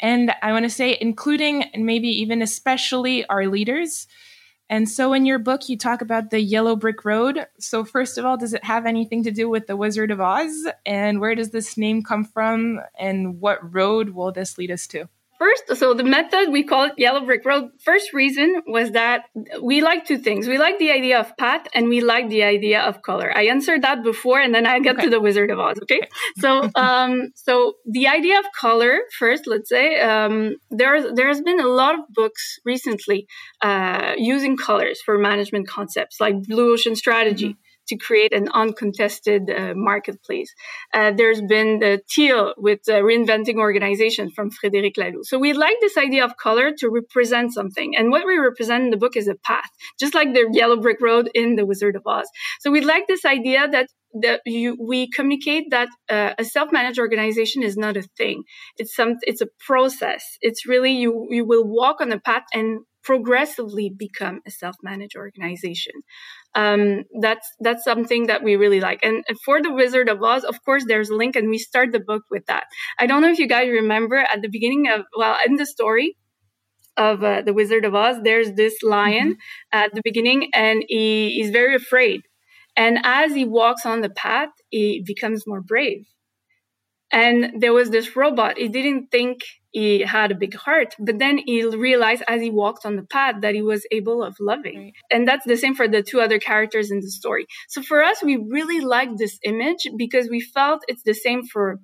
And 0.00 0.32
I 0.42 0.50
want 0.52 0.64
to 0.64 0.70
say, 0.70 0.96
including 0.98 1.64
and 1.64 1.84
maybe 1.84 2.08
even 2.08 2.40
especially 2.40 3.26
our 3.26 3.48
leaders, 3.48 4.06
and 4.70 4.88
so 4.88 5.12
in 5.12 5.26
your 5.26 5.38
book, 5.38 5.68
you 5.68 5.76
talk 5.76 6.00
about 6.00 6.30
the 6.30 6.40
yellow 6.40 6.74
brick 6.74 7.04
road. 7.04 7.46
So, 7.58 7.84
first 7.84 8.16
of 8.16 8.24
all, 8.24 8.38
does 8.38 8.54
it 8.54 8.64
have 8.64 8.86
anything 8.86 9.22
to 9.24 9.30
do 9.30 9.46
with 9.46 9.66
the 9.66 9.76
Wizard 9.76 10.10
of 10.10 10.22
Oz? 10.22 10.66
And 10.86 11.20
where 11.20 11.34
does 11.34 11.50
this 11.50 11.76
name 11.76 12.02
come 12.02 12.24
from? 12.24 12.80
And 12.98 13.42
what 13.42 13.74
road 13.74 14.10
will 14.10 14.32
this 14.32 14.56
lead 14.56 14.70
us 14.70 14.86
to? 14.86 15.06
First, 15.38 15.76
so 15.76 15.94
the 15.94 16.04
method 16.04 16.52
we 16.52 16.62
call 16.62 16.84
it 16.84 16.92
yellow 16.96 17.24
brick 17.24 17.44
road. 17.44 17.70
First 17.84 18.12
reason 18.12 18.62
was 18.66 18.92
that 18.92 19.24
we 19.60 19.82
like 19.82 20.06
two 20.06 20.18
things. 20.18 20.46
We 20.46 20.58
like 20.58 20.78
the 20.78 20.92
idea 20.92 21.18
of 21.18 21.36
path 21.36 21.66
and 21.74 21.88
we 21.88 22.00
like 22.00 22.28
the 22.28 22.44
idea 22.44 22.80
of 22.80 23.02
color. 23.02 23.36
I 23.36 23.46
answered 23.46 23.82
that 23.82 24.04
before 24.04 24.40
and 24.40 24.54
then 24.54 24.66
I 24.66 24.78
get 24.78 24.94
okay. 24.94 25.04
to 25.04 25.10
the 25.10 25.20
Wizard 25.20 25.50
of 25.50 25.58
Oz. 25.58 25.78
Okay. 25.82 26.02
so, 26.38 26.70
um, 26.76 27.32
so 27.34 27.74
the 27.84 28.06
idea 28.06 28.38
of 28.38 28.44
color 28.58 29.00
first, 29.18 29.46
let's 29.46 29.68
say, 29.68 30.00
um, 30.00 30.54
there, 30.70 31.12
there's 31.12 31.40
been 31.40 31.60
a 31.60 31.66
lot 31.66 31.98
of 31.98 32.04
books 32.10 32.60
recently, 32.64 33.26
uh, 33.60 34.12
using 34.16 34.56
colors 34.56 35.00
for 35.04 35.18
management 35.18 35.66
concepts 35.66 36.20
like 36.20 36.42
blue 36.42 36.72
ocean 36.72 36.94
strategy. 36.94 37.50
Mm-hmm 37.50 37.63
to 37.88 37.96
create 37.96 38.32
an 38.32 38.48
uncontested 38.52 39.50
uh, 39.50 39.74
marketplace. 39.74 40.54
Uh, 40.92 41.12
there's 41.16 41.42
been 41.42 41.78
the 41.78 42.00
teal 42.08 42.54
with 42.56 42.80
uh, 42.88 42.94
reinventing 42.94 43.56
organization 43.56 44.30
from 44.30 44.50
Frédéric 44.50 44.96
Laloux. 44.96 45.24
So 45.24 45.38
we 45.38 45.52
like 45.52 45.76
this 45.80 45.96
idea 45.96 46.24
of 46.24 46.36
color 46.36 46.72
to 46.78 46.88
represent 46.88 47.52
something. 47.52 47.96
And 47.96 48.10
what 48.10 48.26
we 48.26 48.36
represent 48.38 48.84
in 48.84 48.90
the 48.90 48.96
book 48.96 49.16
is 49.16 49.28
a 49.28 49.34
path, 49.34 49.70
just 49.98 50.14
like 50.14 50.32
the 50.32 50.48
yellow 50.52 50.76
brick 50.76 51.00
road 51.00 51.30
in 51.34 51.56
The 51.56 51.66
Wizard 51.66 51.96
of 51.96 52.02
Oz. 52.06 52.28
So 52.60 52.70
we 52.70 52.80
like 52.80 53.06
this 53.06 53.24
idea 53.24 53.68
that 53.68 53.88
that 54.22 54.40
you, 54.46 54.76
we 54.80 55.10
communicate 55.10 55.70
that 55.70 55.88
uh, 56.08 56.34
a 56.38 56.44
self-managed 56.44 57.00
organization 57.00 57.64
is 57.64 57.76
not 57.76 57.96
a 57.96 58.02
thing. 58.16 58.44
It's 58.78 58.94
some, 58.94 59.16
it's 59.22 59.40
a 59.40 59.48
process. 59.66 60.38
It's 60.40 60.68
really 60.68 60.92
you, 60.92 61.26
you 61.30 61.44
will 61.44 61.64
walk 61.64 62.00
on 62.00 62.12
a 62.12 62.20
path 62.20 62.44
and 62.52 62.82
progressively 63.04 63.90
become 63.96 64.40
a 64.46 64.50
self-managed 64.50 65.16
organization. 65.16 65.92
Um, 66.54 67.04
that's 67.20 67.46
that's 67.60 67.84
something 67.84 68.26
that 68.26 68.42
we 68.42 68.56
really 68.56 68.80
like. 68.80 69.00
And 69.04 69.24
for 69.44 69.62
the 69.62 69.72
Wizard 69.72 70.08
of 70.08 70.22
Oz, 70.22 70.44
of 70.44 70.64
course, 70.64 70.84
there's 70.86 71.10
a 71.10 71.14
link, 71.14 71.36
and 71.36 71.48
we 71.48 71.58
start 71.58 71.92
the 71.92 72.00
book 72.00 72.22
with 72.30 72.46
that. 72.46 72.64
I 72.98 73.06
don't 73.06 73.22
know 73.22 73.30
if 73.30 73.38
you 73.38 73.48
guys 73.48 73.68
remember 73.68 74.16
at 74.16 74.42
the 74.42 74.48
beginning 74.48 74.88
of 74.88 75.02
well, 75.16 75.36
in 75.46 75.56
the 75.56 75.66
story 75.66 76.16
of 76.96 77.22
uh, 77.22 77.42
the 77.42 77.52
Wizard 77.52 77.84
of 77.84 77.94
Oz, 77.94 78.18
there's 78.22 78.52
this 78.52 78.82
lion 78.82 79.32
mm-hmm. 79.32 79.78
at 79.78 79.94
the 79.94 80.02
beginning, 80.02 80.50
and 80.54 80.84
he 80.88 81.40
is 81.40 81.50
very 81.50 81.74
afraid. 81.74 82.22
And 82.76 82.98
as 83.04 83.34
he 83.34 83.44
walks 83.44 83.86
on 83.86 84.00
the 84.00 84.10
path, 84.10 84.50
he 84.70 85.02
becomes 85.06 85.46
more 85.46 85.60
brave. 85.60 86.06
And 87.12 87.60
there 87.60 87.72
was 87.72 87.90
this 87.90 88.16
robot. 88.16 88.58
He 88.58 88.68
didn't 88.68 89.10
think 89.12 89.42
he 89.74 90.02
had 90.02 90.30
a 90.30 90.36
big 90.36 90.54
heart. 90.54 90.94
But 90.98 91.18
then 91.18 91.38
he 91.44 91.64
realized 91.66 92.22
as 92.28 92.40
he 92.40 92.50
walked 92.50 92.86
on 92.86 92.94
the 92.94 93.02
path 93.02 93.36
that 93.42 93.54
he 93.54 93.62
was 93.62 93.84
able 93.90 94.22
of 94.22 94.36
loving. 94.40 94.78
Right. 94.78 94.92
And 95.10 95.26
that's 95.26 95.44
the 95.44 95.56
same 95.56 95.74
for 95.74 95.88
the 95.88 96.02
two 96.02 96.20
other 96.20 96.38
characters 96.38 96.92
in 96.92 97.00
the 97.00 97.10
story. 97.10 97.46
So 97.68 97.82
for 97.82 98.02
us, 98.02 98.22
we 98.22 98.36
really 98.36 98.80
liked 98.80 99.18
this 99.18 99.38
image 99.44 99.88
because 99.98 100.28
we 100.30 100.40
felt 100.40 100.84
it's 100.86 101.02
the 101.02 101.12
same 101.12 101.42
for 101.44 101.80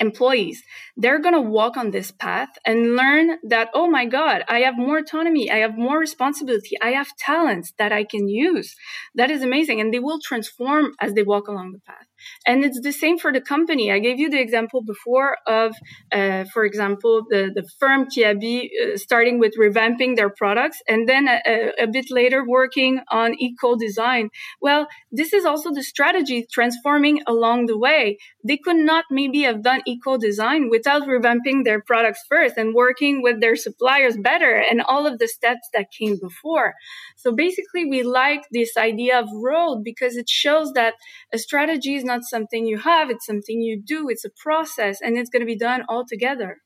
employees 0.00 0.60
they're 0.96 1.20
going 1.20 1.34
to 1.34 1.40
walk 1.40 1.76
on 1.76 1.92
this 1.92 2.10
path 2.10 2.48
and 2.66 2.96
learn 2.96 3.38
that 3.44 3.68
oh 3.74 3.88
my 3.88 4.04
god 4.04 4.42
i 4.48 4.58
have 4.60 4.76
more 4.76 4.98
autonomy 4.98 5.48
i 5.48 5.58
have 5.58 5.76
more 5.76 6.00
responsibility 6.00 6.74
i 6.82 6.90
have 6.90 7.06
talents 7.16 7.72
that 7.78 7.92
i 7.92 8.02
can 8.02 8.26
use 8.28 8.74
that 9.14 9.30
is 9.30 9.40
amazing 9.42 9.80
and 9.80 9.94
they 9.94 10.00
will 10.00 10.18
transform 10.20 10.92
as 11.00 11.12
they 11.14 11.22
walk 11.22 11.46
along 11.46 11.70
the 11.70 11.78
path 11.86 12.06
and 12.46 12.64
it's 12.64 12.80
the 12.80 12.92
same 12.92 13.18
for 13.18 13.32
the 13.32 13.40
company. 13.40 13.90
I 13.90 13.98
gave 13.98 14.18
you 14.18 14.30
the 14.30 14.40
example 14.40 14.82
before 14.82 15.36
of, 15.46 15.74
uh, 16.12 16.44
for 16.52 16.64
example, 16.64 17.22
the, 17.28 17.50
the 17.54 17.66
firm 17.78 18.06
Kiabi 18.06 18.66
uh, 18.66 18.96
starting 18.96 19.38
with 19.38 19.54
revamping 19.58 20.16
their 20.16 20.30
products 20.30 20.82
and 20.88 21.08
then 21.08 21.28
a, 21.28 21.72
a, 21.78 21.86
bit 21.86 22.06
later 22.10 22.44
working 22.46 23.00
on 23.10 23.34
eco 23.38 23.76
design. 23.76 24.30
Well, 24.60 24.88
this 25.12 25.32
is 25.32 25.44
also 25.44 25.72
the 25.72 25.82
strategy 25.82 26.46
transforming 26.50 27.22
along 27.26 27.66
the 27.66 27.78
way. 27.78 28.18
They 28.46 28.56
could 28.56 28.76
not 28.76 29.04
maybe 29.10 29.42
have 29.42 29.62
done 29.62 29.82
eco 29.86 30.18
design 30.18 30.68
without 30.70 31.02
revamping 31.02 31.64
their 31.64 31.80
products 31.80 32.24
first 32.28 32.56
and 32.56 32.74
working 32.74 33.22
with 33.22 33.40
their 33.40 33.56
suppliers 33.56 34.16
better 34.16 34.54
and 34.54 34.82
all 34.82 35.06
of 35.06 35.18
the 35.18 35.28
steps 35.28 35.68
that 35.72 35.90
came 35.90 36.18
before. 36.20 36.74
So 37.16 37.34
basically, 37.34 37.84
we 37.84 38.02
like 38.02 38.42
this 38.50 38.76
idea 38.76 39.18
of 39.18 39.28
road 39.42 39.82
because 39.84 40.16
it 40.16 40.28
shows 40.28 40.72
that 40.74 40.94
a 41.32 41.38
strategy 41.38 41.94
is 41.94 42.04
not 42.04 42.13
not 42.14 42.24
something 42.24 42.66
you 42.66 42.78
have, 42.78 43.10
it's 43.10 43.26
something 43.26 43.60
you 43.60 43.80
do, 43.80 44.08
it's 44.08 44.24
a 44.24 44.30
process, 44.30 45.00
and 45.00 45.16
it's 45.16 45.30
going 45.30 45.40
to 45.40 45.46
be 45.46 45.56
done 45.56 45.84
all 45.88 46.04
together. 46.06 46.58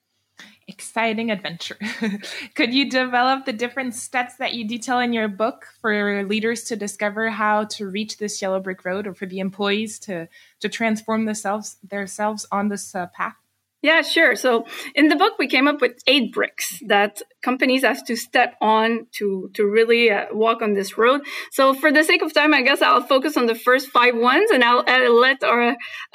Exciting 0.69 1.31
adventure. 1.31 1.79
Could 2.55 2.75
you 2.75 2.91
develop 2.91 3.47
the 3.47 3.53
different 3.53 3.95
steps 3.95 4.37
that 4.37 4.53
you 4.53 4.69
detail 4.69 4.99
in 4.99 5.13
your 5.13 5.27
book 5.27 5.67
for 5.81 6.23
leaders 6.25 6.65
to 6.65 6.77
discover 6.77 7.31
how 7.31 7.65
to 7.65 7.89
reach 7.89 8.19
this 8.19 8.41
yellow 8.41 8.61
brick 8.61 8.85
road 8.85 9.07
or 9.07 9.15
for 9.15 9.27
the 9.27 9.41
employees 9.41 9.99
to, 10.01 10.29
to 10.61 10.69
transform 10.69 11.25
themselves, 11.25 11.79
themselves 11.83 12.47
on 12.53 12.69
this 12.69 12.95
uh, 12.95 13.07
path? 13.07 13.35
Yeah, 13.81 14.03
sure. 14.03 14.35
So 14.37 14.67
in 14.95 15.09
the 15.09 15.17
book, 15.17 15.35
we 15.39 15.47
came 15.47 15.69
up 15.69 15.81
with 15.81 16.03
eight 16.07 16.33
bricks 16.33 16.83
that 16.87 17.23
companies 17.49 17.83
have 17.83 18.03
to 18.11 18.15
step 18.29 18.51
on 18.61 18.89
to 19.19 19.27
to 19.57 19.63
really 19.79 20.03
uh, 20.11 20.27
walk 20.45 20.59
on 20.67 20.71
this 20.79 20.91
road. 21.03 21.21
So 21.57 21.63
for 21.83 21.91
the 21.97 22.05
sake 22.11 22.23
of 22.27 22.31
time, 22.41 22.53
I 22.61 22.63
guess 22.69 22.81
I'll 22.87 23.07
focus 23.15 23.33
on 23.41 23.47
the 23.53 23.59
first 23.67 23.87
five 23.99 24.15
ones, 24.33 24.49
and 24.55 24.63
I'll, 24.69 24.83
I'll 24.95 25.21
let 25.29 25.39
our 25.53 25.67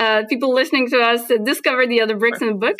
uh, 0.04 0.20
people 0.32 0.52
listening 0.60 0.86
to 0.94 0.98
us 1.12 1.22
discover 1.52 1.84
the 1.88 2.00
other 2.04 2.18
bricks 2.24 2.42
in 2.44 2.50
the 2.54 2.62
book. 2.68 2.80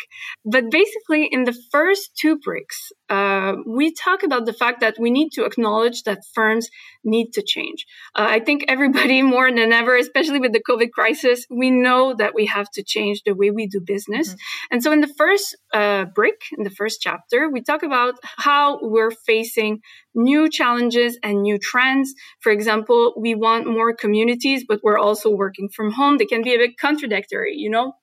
But 0.54 0.64
basically, 0.80 1.22
in 1.36 1.42
the 1.50 1.56
first 1.74 2.04
two 2.20 2.34
bricks, 2.46 2.78
uh, 3.16 3.52
we 3.78 3.86
talk 4.06 4.22
about 4.28 4.46
the 4.46 4.56
fact 4.62 4.78
that 4.84 4.94
we 5.04 5.10
need 5.18 5.30
to 5.36 5.44
acknowledge 5.44 5.98
that 6.04 6.20
firms 6.36 6.68
need 7.04 7.28
to 7.36 7.42
change. 7.54 7.80
Uh, 8.18 8.26
I 8.36 8.40
think 8.40 8.64
everybody 8.68 9.22
more 9.34 9.50
than 9.50 9.72
ever, 9.72 9.96
especially 9.96 10.40
with 10.44 10.52
the 10.52 10.64
COVID 10.70 10.90
crisis, 10.98 11.46
we 11.50 11.68
know 11.70 12.14
that 12.20 12.32
we 12.34 12.46
have 12.46 12.68
to 12.76 12.82
change 12.82 13.22
the 13.26 13.34
way 13.40 13.50
we 13.50 13.66
do 13.66 13.80
business. 13.94 14.28
Mm-hmm. 14.28 14.72
And 14.72 14.82
so, 14.82 14.92
in 14.92 15.00
the 15.00 15.12
first 15.22 15.56
uh, 15.72 16.04
brick, 16.18 16.40
in 16.56 16.64
the 16.64 16.74
first 16.80 16.96
chapter, 17.06 17.50
we 17.54 17.60
talk 17.62 17.82
about 17.82 18.14
how 18.44 18.78
we're 18.82 19.10
facing 19.10 19.80
new 20.14 20.50
challenges 20.50 21.18
and 21.22 21.42
new 21.42 21.58
trends. 21.58 22.12
For 22.40 22.52
example, 22.52 23.14
we 23.18 23.34
want 23.34 23.66
more 23.66 23.94
communities, 23.94 24.64
but 24.68 24.80
we're 24.82 24.98
also 24.98 25.30
working 25.30 25.68
from 25.74 25.92
home. 25.92 26.18
They 26.18 26.26
can 26.26 26.42
be 26.42 26.54
a 26.54 26.58
bit 26.58 26.78
contradictory, 26.78 27.54
you 27.56 27.70
know? 27.70 27.94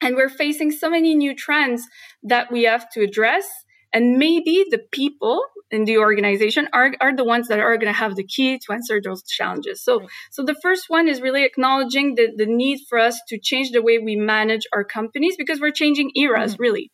And 0.00 0.14
we're 0.14 0.28
facing 0.28 0.70
so 0.70 0.90
many 0.90 1.14
new 1.14 1.34
trends 1.34 1.82
that 2.22 2.52
we 2.52 2.64
have 2.64 2.88
to 2.92 3.02
address. 3.02 3.46
And 3.92 4.18
maybe 4.18 4.66
the 4.70 4.82
people 4.92 5.42
in 5.70 5.84
the 5.84 5.98
organization 5.98 6.68
are, 6.72 6.92
are 7.00 7.16
the 7.16 7.24
ones 7.24 7.48
that 7.48 7.58
are 7.58 7.76
going 7.76 7.92
to 7.92 7.98
have 7.98 8.14
the 8.14 8.24
key 8.24 8.58
to 8.58 8.72
answer 8.72 9.00
those 9.02 9.22
challenges. 9.22 9.82
So, 9.82 10.00
right. 10.00 10.08
so 10.30 10.44
the 10.44 10.56
first 10.62 10.84
one 10.88 11.08
is 11.08 11.20
really 11.20 11.44
acknowledging 11.44 12.14
the, 12.14 12.28
the 12.36 12.46
need 12.46 12.80
for 12.88 12.98
us 12.98 13.20
to 13.28 13.38
change 13.38 13.70
the 13.70 13.82
way 13.82 13.98
we 13.98 14.16
manage 14.16 14.66
our 14.72 14.84
companies 14.84 15.36
because 15.36 15.60
we're 15.60 15.70
changing 15.70 16.10
eras, 16.14 16.52
mm-hmm. 16.52 16.62
really. 16.62 16.92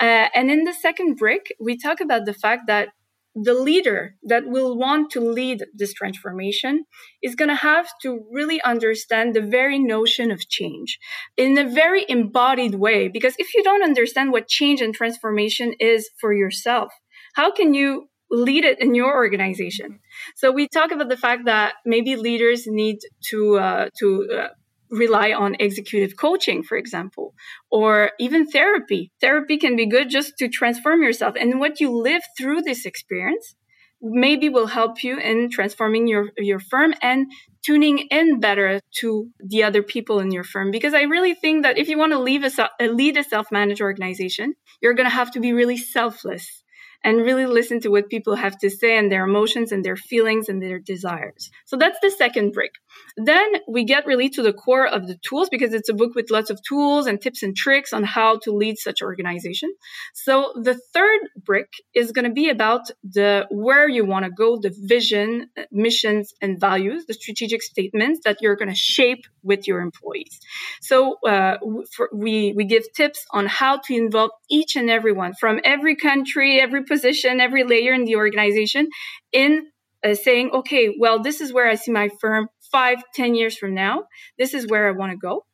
Uh, 0.00 0.28
and 0.34 0.50
in 0.50 0.64
the 0.64 0.72
second 0.72 1.16
brick, 1.16 1.54
we 1.60 1.76
talk 1.76 2.00
about 2.00 2.24
the 2.24 2.34
fact 2.34 2.62
that 2.66 2.88
the 3.36 3.52
leader 3.52 4.14
that 4.22 4.46
will 4.46 4.78
want 4.78 5.10
to 5.10 5.20
lead 5.20 5.62
this 5.74 5.92
transformation 5.92 6.84
is 7.22 7.34
going 7.34 7.50
to 7.50 7.54
have 7.54 7.86
to 8.00 8.24
really 8.32 8.62
understand 8.62 9.34
the 9.34 9.42
very 9.42 9.78
notion 9.78 10.30
of 10.30 10.48
change 10.48 10.98
in 11.36 11.58
a 11.58 11.68
very 11.68 12.06
embodied 12.08 12.76
way. 12.76 13.08
Because 13.08 13.34
if 13.38 13.54
you 13.54 13.62
don't 13.62 13.84
understand 13.84 14.32
what 14.32 14.48
change 14.48 14.80
and 14.80 14.94
transformation 14.94 15.74
is 15.78 16.08
for 16.18 16.32
yourself, 16.32 16.90
how 17.34 17.52
can 17.52 17.74
you 17.74 18.08
lead 18.30 18.64
it 18.64 18.80
in 18.80 18.94
your 18.94 19.14
organization? 19.14 20.00
So 20.34 20.50
we 20.50 20.66
talk 20.66 20.90
about 20.90 21.10
the 21.10 21.16
fact 21.18 21.44
that 21.44 21.74
maybe 21.84 22.16
leaders 22.16 22.66
need 22.66 23.00
to 23.28 23.58
uh, 23.58 23.88
to 23.98 24.28
uh, 24.32 24.48
rely 24.90 25.32
on 25.32 25.56
executive 25.58 26.16
coaching, 26.16 26.62
for 26.62 26.76
example, 26.76 27.34
or 27.70 28.12
even 28.18 28.46
therapy. 28.46 29.12
Therapy 29.20 29.56
can 29.56 29.76
be 29.76 29.86
good 29.86 30.10
just 30.10 30.36
to 30.38 30.48
transform 30.48 31.02
yourself. 31.02 31.34
And 31.38 31.60
what 31.60 31.80
you 31.80 31.90
live 31.90 32.22
through 32.38 32.62
this 32.62 32.86
experience 32.86 33.54
maybe 34.00 34.48
will 34.48 34.66
help 34.66 35.02
you 35.02 35.18
in 35.18 35.50
transforming 35.50 36.06
your, 36.06 36.30
your 36.36 36.60
firm 36.60 36.94
and 37.02 37.26
tuning 37.64 37.98
in 38.10 38.38
better 38.38 38.80
to 39.00 39.28
the 39.40 39.64
other 39.64 39.82
people 39.82 40.20
in 40.20 40.30
your 40.30 40.44
firm. 40.44 40.70
Because 40.70 40.94
I 40.94 41.02
really 41.02 41.34
think 41.34 41.62
that 41.62 41.78
if 41.78 41.88
you 41.88 41.98
want 41.98 42.12
to 42.12 42.18
leave 42.18 42.44
a, 42.44 42.86
lead 42.86 43.16
a 43.16 43.24
self-managed 43.24 43.80
organization, 43.80 44.54
you're 44.80 44.94
going 44.94 45.08
to 45.08 45.14
have 45.14 45.32
to 45.32 45.40
be 45.40 45.52
really 45.52 45.76
selfless 45.76 46.62
and 47.04 47.18
really 47.18 47.46
listen 47.46 47.80
to 47.80 47.88
what 47.88 48.08
people 48.08 48.36
have 48.36 48.58
to 48.58 48.70
say 48.70 48.98
and 48.98 49.10
their 49.10 49.24
emotions 49.24 49.72
and 49.72 49.84
their 49.84 49.96
feelings 49.96 50.48
and 50.48 50.62
their 50.62 50.78
desires. 50.78 51.50
So 51.66 51.76
that's 51.76 51.98
the 52.00 52.10
second 52.10 52.52
brick. 52.52 52.72
Then 53.16 53.46
we 53.68 53.84
get 53.84 54.06
really 54.06 54.28
to 54.30 54.42
the 54.42 54.52
core 54.52 54.86
of 54.86 55.06
the 55.06 55.16
tools 55.16 55.48
because 55.48 55.72
it's 55.72 55.88
a 55.88 55.94
book 55.94 56.14
with 56.14 56.30
lots 56.30 56.50
of 56.50 56.60
tools 56.62 57.06
and 57.06 57.20
tips 57.20 57.42
and 57.42 57.56
tricks 57.56 57.92
on 57.92 58.04
how 58.04 58.38
to 58.42 58.52
lead 58.52 58.78
such 58.78 59.02
organization. 59.02 59.72
So 60.14 60.52
the 60.62 60.78
third 60.92 61.20
brick 61.36 61.68
is 61.94 62.12
going 62.12 62.24
to 62.24 62.32
be 62.32 62.48
about 62.48 62.90
the 63.02 63.46
where 63.50 63.88
you 63.88 64.04
want 64.04 64.24
to 64.24 64.30
go, 64.30 64.58
the 64.60 64.74
vision, 64.76 65.48
missions 65.70 66.32
and 66.40 66.60
values, 66.60 67.04
the 67.06 67.14
strategic 67.14 67.62
statements 67.62 68.20
that 68.24 68.38
you're 68.40 68.56
going 68.56 68.68
to 68.68 68.74
shape 68.74 69.24
with 69.42 69.66
your 69.66 69.80
employees. 69.80 70.38
So 70.80 71.16
uh, 71.26 71.58
for, 71.94 72.10
we 72.12 72.52
we 72.56 72.64
give 72.64 72.84
tips 72.92 73.24
on 73.30 73.46
how 73.46 73.78
to 73.84 73.94
involve 73.94 74.30
each 74.50 74.76
and 74.76 74.90
everyone 74.90 75.34
from 75.34 75.60
every 75.64 75.96
country, 75.96 76.60
every 76.60 76.84
every 77.04 77.64
layer 77.64 77.92
in 77.92 78.04
the 78.04 78.16
organization 78.16 78.88
in 79.32 79.66
uh, 80.04 80.14
saying, 80.14 80.50
okay, 80.52 80.94
well, 80.98 81.22
this 81.22 81.40
is 81.40 81.52
where 81.52 81.68
I 81.68 81.74
see 81.74 81.92
my 81.92 82.08
firm 82.20 82.48
five, 82.70 82.98
ten 83.14 83.34
years 83.34 83.56
from 83.56 83.74
now. 83.74 84.04
This 84.38 84.54
is 84.54 84.66
where 84.66 84.88
I 84.88 84.92
want 84.92 85.12
to 85.12 85.18
go. 85.18 85.44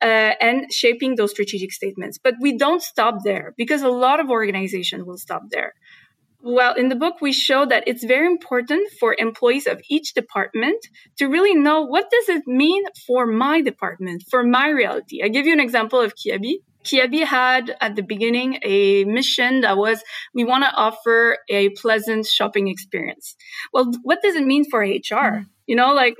Uh, 0.00 0.34
and 0.40 0.72
shaping 0.72 1.14
those 1.14 1.30
strategic 1.30 1.72
statements. 1.72 2.18
But 2.22 2.34
we 2.40 2.56
don't 2.56 2.82
stop 2.82 3.18
there 3.24 3.54
because 3.56 3.82
a 3.82 3.88
lot 3.88 4.20
of 4.20 4.30
organizations 4.30 5.04
will 5.04 5.18
stop 5.18 5.42
there. 5.50 5.74
Well, 6.44 6.74
in 6.74 6.88
the 6.88 6.96
book, 6.96 7.20
we 7.20 7.32
show 7.32 7.64
that 7.66 7.84
it's 7.86 8.02
very 8.02 8.26
important 8.26 8.90
for 8.98 9.14
employees 9.16 9.68
of 9.68 9.80
each 9.88 10.12
department 10.12 10.84
to 11.18 11.26
really 11.26 11.54
know 11.54 11.82
what 11.82 12.10
does 12.10 12.28
it 12.28 12.42
mean 12.48 12.82
for 13.06 13.26
my 13.26 13.60
department, 13.60 14.24
for 14.28 14.42
my 14.42 14.68
reality. 14.68 15.22
I 15.22 15.28
give 15.28 15.46
you 15.46 15.52
an 15.52 15.60
example 15.60 16.00
of 16.00 16.14
Kiabi. 16.16 16.54
Kiabi 16.84 17.24
had 17.24 17.76
at 17.80 17.96
the 17.96 18.02
beginning 18.02 18.58
a 18.62 19.04
mission 19.04 19.62
that 19.62 19.76
was 19.76 20.02
we 20.34 20.44
want 20.44 20.64
to 20.64 20.72
offer 20.74 21.38
a 21.48 21.70
pleasant 21.70 22.26
shopping 22.26 22.68
experience. 22.68 23.36
Well, 23.72 23.92
what 24.02 24.22
does 24.22 24.36
it 24.36 24.44
mean 24.44 24.68
for 24.68 24.80
HR? 24.80 24.88
Mm-hmm. 25.12 25.42
You 25.66 25.76
know, 25.76 25.94
like, 25.94 26.16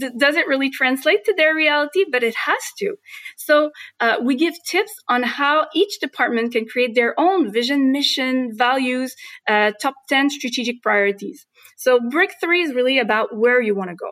th- 0.00 0.12
does 0.16 0.36
it 0.36 0.48
really 0.48 0.70
translate 0.70 1.24
to 1.26 1.34
their 1.34 1.54
reality? 1.54 2.04
But 2.10 2.22
it 2.22 2.34
has 2.34 2.62
to. 2.78 2.96
So 3.36 3.70
uh, 4.00 4.16
we 4.22 4.34
give 4.34 4.54
tips 4.64 4.92
on 5.08 5.22
how 5.22 5.66
each 5.74 6.00
department 6.00 6.52
can 6.52 6.64
create 6.66 6.94
their 6.94 7.14
own 7.20 7.52
vision, 7.52 7.92
mission, 7.92 8.56
values, 8.56 9.14
uh, 9.46 9.72
top 9.80 9.94
10 10.08 10.30
strategic 10.30 10.82
priorities. 10.82 11.46
So 11.76 12.00
brick 12.00 12.34
three 12.40 12.62
is 12.62 12.74
really 12.74 12.98
about 12.98 13.36
where 13.36 13.60
you 13.60 13.74
want 13.74 13.90
to 13.90 13.96
go. 13.96 14.10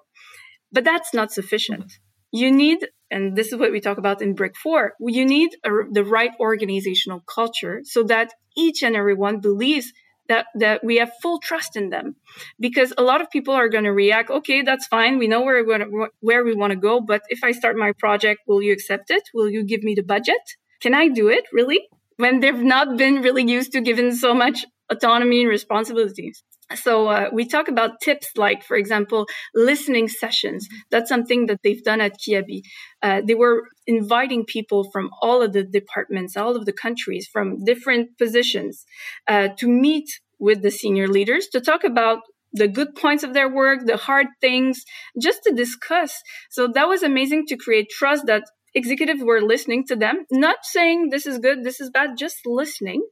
But 0.70 0.84
that's 0.84 1.14
not 1.14 1.32
sufficient. 1.32 1.92
You 2.32 2.52
need, 2.52 2.86
and 3.10 3.36
this 3.36 3.52
is 3.52 3.58
what 3.58 3.72
we 3.72 3.80
talk 3.80 3.98
about 3.98 4.22
in 4.22 4.34
brick 4.34 4.56
four, 4.56 4.94
you 5.00 5.24
need 5.24 5.50
a, 5.64 5.70
the 5.90 6.04
right 6.04 6.32
organizational 6.40 7.20
culture 7.20 7.80
so 7.84 8.02
that 8.04 8.32
each 8.56 8.82
and 8.82 8.96
everyone 8.96 9.40
believes 9.40 9.92
that 10.28 10.46
that 10.56 10.82
we 10.82 10.96
have 10.96 11.12
full 11.22 11.38
trust 11.38 11.76
in 11.76 11.90
them. 11.90 12.16
Because 12.58 12.92
a 12.98 13.02
lot 13.02 13.20
of 13.20 13.30
people 13.30 13.54
are 13.54 13.68
going 13.68 13.84
to 13.84 13.92
react 13.92 14.30
okay 14.30 14.62
that's 14.62 14.86
fine. 14.86 15.18
We 15.18 15.28
know 15.28 15.42
where 15.42 15.62
we 15.62 15.70
want 15.70 16.12
where 16.20 16.44
we 16.44 16.54
want 16.54 16.72
to 16.72 16.78
go 16.78 17.00
but 17.00 17.22
if 17.28 17.44
i 17.44 17.52
start 17.52 17.76
my 17.76 17.92
project 17.92 18.40
will 18.46 18.62
you 18.62 18.72
accept 18.72 19.10
it? 19.10 19.22
Will 19.34 19.48
you 19.48 19.64
give 19.64 19.82
me 19.82 19.94
the 19.94 20.02
budget? 20.02 20.44
Can 20.80 20.94
i 20.94 21.08
do 21.08 21.28
it 21.28 21.44
really? 21.52 21.80
When 22.16 22.40
they've 22.40 22.66
not 22.76 22.96
been 22.96 23.20
really 23.20 23.44
used 23.44 23.72
to 23.72 23.80
given 23.82 24.14
so 24.16 24.32
much 24.34 24.64
autonomy 24.90 25.42
and 25.42 25.50
responsibilities 25.50 26.42
so 26.74 27.08
uh, 27.08 27.28
we 27.32 27.46
talk 27.46 27.68
about 27.68 28.00
tips 28.00 28.28
like 28.36 28.64
for 28.64 28.76
example 28.76 29.26
listening 29.54 30.08
sessions. 30.08 30.68
That's 30.90 31.08
something 31.08 31.46
that 31.46 31.60
they've 31.62 31.82
done 31.82 32.00
at 32.00 32.18
kiabi 32.18 32.62
uh, 33.02 33.20
they 33.26 33.34
were 33.34 33.64
inviting 33.86 34.44
people 34.44 34.90
from 34.90 35.10
all 35.22 35.42
of 35.42 35.52
the 35.52 35.62
departments 35.62 36.36
all 36.36 36.56
of 36.56 36.66
the 36.66 36.72
countries 36.72 37.28
from 37.32 37.64
different 37.64 38.18
positions 38.18 38.84
uh, 39.28 39.48
to 39.58 39.68
meet 39.68 40.08
with 40.38 40.62
the 40.62 40.70
senior 40.70 41.08
leaders 41.08 41.46
to 41.48 41.60
talk 41.60 41.84
about 41.84 42.20
the 42.52 42.68
good 42.68 42.94
points 42.94 43.22
of 43.22 43.34
their 43.34 43.48
work 43.48 43.80
the 43.86 43.96
hard 43.96 44.26
things 44.40 44.84
just 45.20 45.42
to 45.44 45.52
discuss. 45.52 46.22
So 46.50 46.68
that 46.68 46.88
was 46.88 47.02
amazing 47.02 47.46
to 47.46 47.56
create 47.56 47.90
trust 47.90 48.26
that 48.26 48.44
executives 48.74 49.22
were 49.22 49.40
listening 49.40 49.86
to 49.86 49.96
them. 49.96 50.24
Not 50.30 50.58
saying 50.62 51.10
this 51.10 51.26
is 51.26 51.38
good 51.38 51.64
this 51.64 51.80
is 51.80 51.90
bad 51.90 52.10
just 52.18 52.40
listening. 52.46 53.06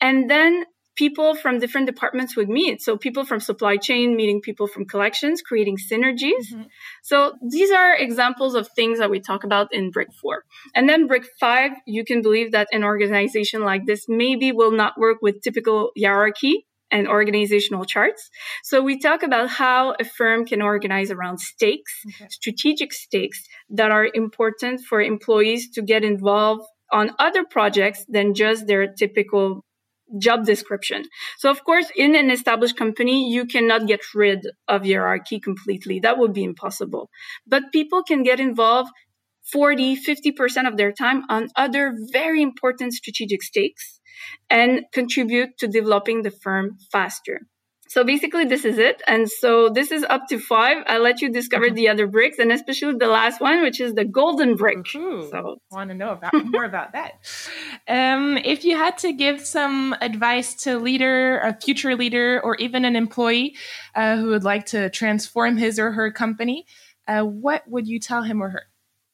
And 0.00 0.30
then 0.30 0.64
people 0.98 1.36
from 1.36 1.60
different 1.60 1.86
departments 1.86 2.36
would 2.36 2.48
meet. 2.48 2.82
So 2.82 2.98
people 2.98 3.24
from 3.24 3.38
supply 3.38 3.76
chain 3.76 4.16
meeting 4.16 4.40
people 4.40 4.66
from 4.66 4.84
collections, 4.84 5.42
creating 5.42 5.76
synergies. 5.76 6.46
Mm-hmm. 6.52 6.62
So 7.04 7.34
these 7.48 7.70
are 7.70 7.94
examples 7.94 8.56
of 8.56 8.66
things 8.74 8.98
that 8.98 9.08
we 9.08 9.20
talk 9.20 9.44
about 9.44 9.72
in 9.72 9.92
brick 9.92 10.08
four. 10.20 10.42
And 10.74 10.88
then 10.88 11.06
brick 11.06 11.24
five, 11.38 11.70
you 11.86 12.04
can 12.04 12.20
believe 12.20 12.50
that 12.50 12.66
an 12.72 12.82
organization 12.82 13.62
like 13.62 13.86
this 13.86 14.06
maybe 14.08 14.50
will 14.50 14.72
not 14.72 14.98
work 14.98 15.18
with 15.22 15.40
typical 15.40 15.92
hierarchy 15.96 16.66
and 16.90 17.06
organizational 17.06 17.84
charts. 17.84 18.28
So 18.64 18.82
we 18.82 18.98
talk 18.98 19.22
about 19.22 19.50
how 19.50 19.94
a 20.00 20.04
firm 20.04 20.46
can 20.46 20.60
organize 20.62 21.12
around 21.12 21.38
stakes, 21.38 21.92
okay. 22.08 22.26
strategic 22.28 22.92
stakes 22.92 23.40
that 23.70 23.92
are 23.92 24.08
important 24.14 24.80
for 24.80 25.00
employees 25.00 25.70
to 25.74 25.82
get 25.82 26.02
involved 26.02 26.64
on 26.90 27.12
other 27.18 27.44
projects 27.44 28.04
than 28.08 28.34
just 28.34 28.66
their 28.66 28.92
typical 28.92 29.62
job 30.18 30.44
description. 30.44 31.04
So 31.38 31.50
of 31.50 31.64
course, 31.64 31.90
in 31.94 32.14
an 32.14 32.30
established 32.30 32.76
company, 32.76 33.30
you 33.30 33.44
cannot 33.44 33.86
get 33.86 34.00
rid 34.14 34.46
of 34.66 34.84
hierarchy 34.84 35.40
completely. 35.40 36.00
That 36.00 36.18
would 36.18 36.32
be 36.32 36.44
impossible. 36.44 37.10
But 37.46 37.72
people 37.72 38.02
can 38.02 38.22
get 38.22 38.40
involved 38.40 38.90
40, 39.52 39.96
50% 39.96 40.68
of 40.68 40.76
their 40.76 40.92
time 40.92 41.22
on 41.28 41.48
other 41.56 41.94
very 42.12 42.42
important 42.42 42.92
strategic 42.92 43.42
stakes 43.42 44.00
and 44.50 44.82
contribute 44.92 45.50
to 45.58 45.68
developing 45.68 46.22
the 46.22 46.30
firm 46.30 46.76
faster. 46.92 47.40
So 47.88 48.04
basically, 48.04 48.44
this 48.44 48.64
is 48.64 48.78
it. 48.78 49.02
And 49.06 49.30
so 49.30 49.70
this 49.70 49.90
is 49.90 50.04
up 50.08 50.28
to 50.28 50.38
five. 50.38 50.84
I'll 50.86 51.02
let 51.02 51.22
you 51.22 51.30
discover 51.32 51.66
mm-hmm. 51.66 51.74
the 51.74 51.88
other 51.88 52.06
bricks 52.06 52.38
and 52.38 52.52
especially 52.52 52.94
the 52.98 53.08
last 53.08 53.40
one, 53.40 53.62
which 53.62 53.80
is 53.80 53.94
the 53.94 54.04
golden 54.04 54.56
brick. 54.56 54.94
Ooh, 54.94 55.28
so 55.30 55.56
want 55.70 55.88
to 55.88 55.96
know 55.96 56.12
about 56.12 56.32
more 56.44 56.64
about 56.64 56.92
that. 56.92 57.12
Um, 57.88 58.36
if 58.36 58.64
you 58.64 58.76
had 58.76 58.98
to 58.98 59.12
give 59.12 59.40
some 59.40 59.96
advice 60.00 60.54
to 60.64 60.76
a 60.76 60.78
leader, 60.78 61.38
a 61.38 61.58
future 61.58 61.96
leader, 61.96 62.40
or 62.44 62.56
even 62.56 62.84
an 62.84 62.94
employee 62.94 63.56
uh, 63.94 64.16
who 64.16 64.28
would 64.28 64.44
like 64.44 64.66
to 64.66 64.90
transform 64.90 65.56
his 65.56 65.78
or 65.78 65.92
her 65.92 66.12
company, 66.12 66.66
uh, 67.06 67.22
what 67.22 67.62
would 67.66 67.88
you 67.88 67.98
tell 67.98 68.22
him 68.22 68.42
or 68.42 68.50
her? 68.50 68.62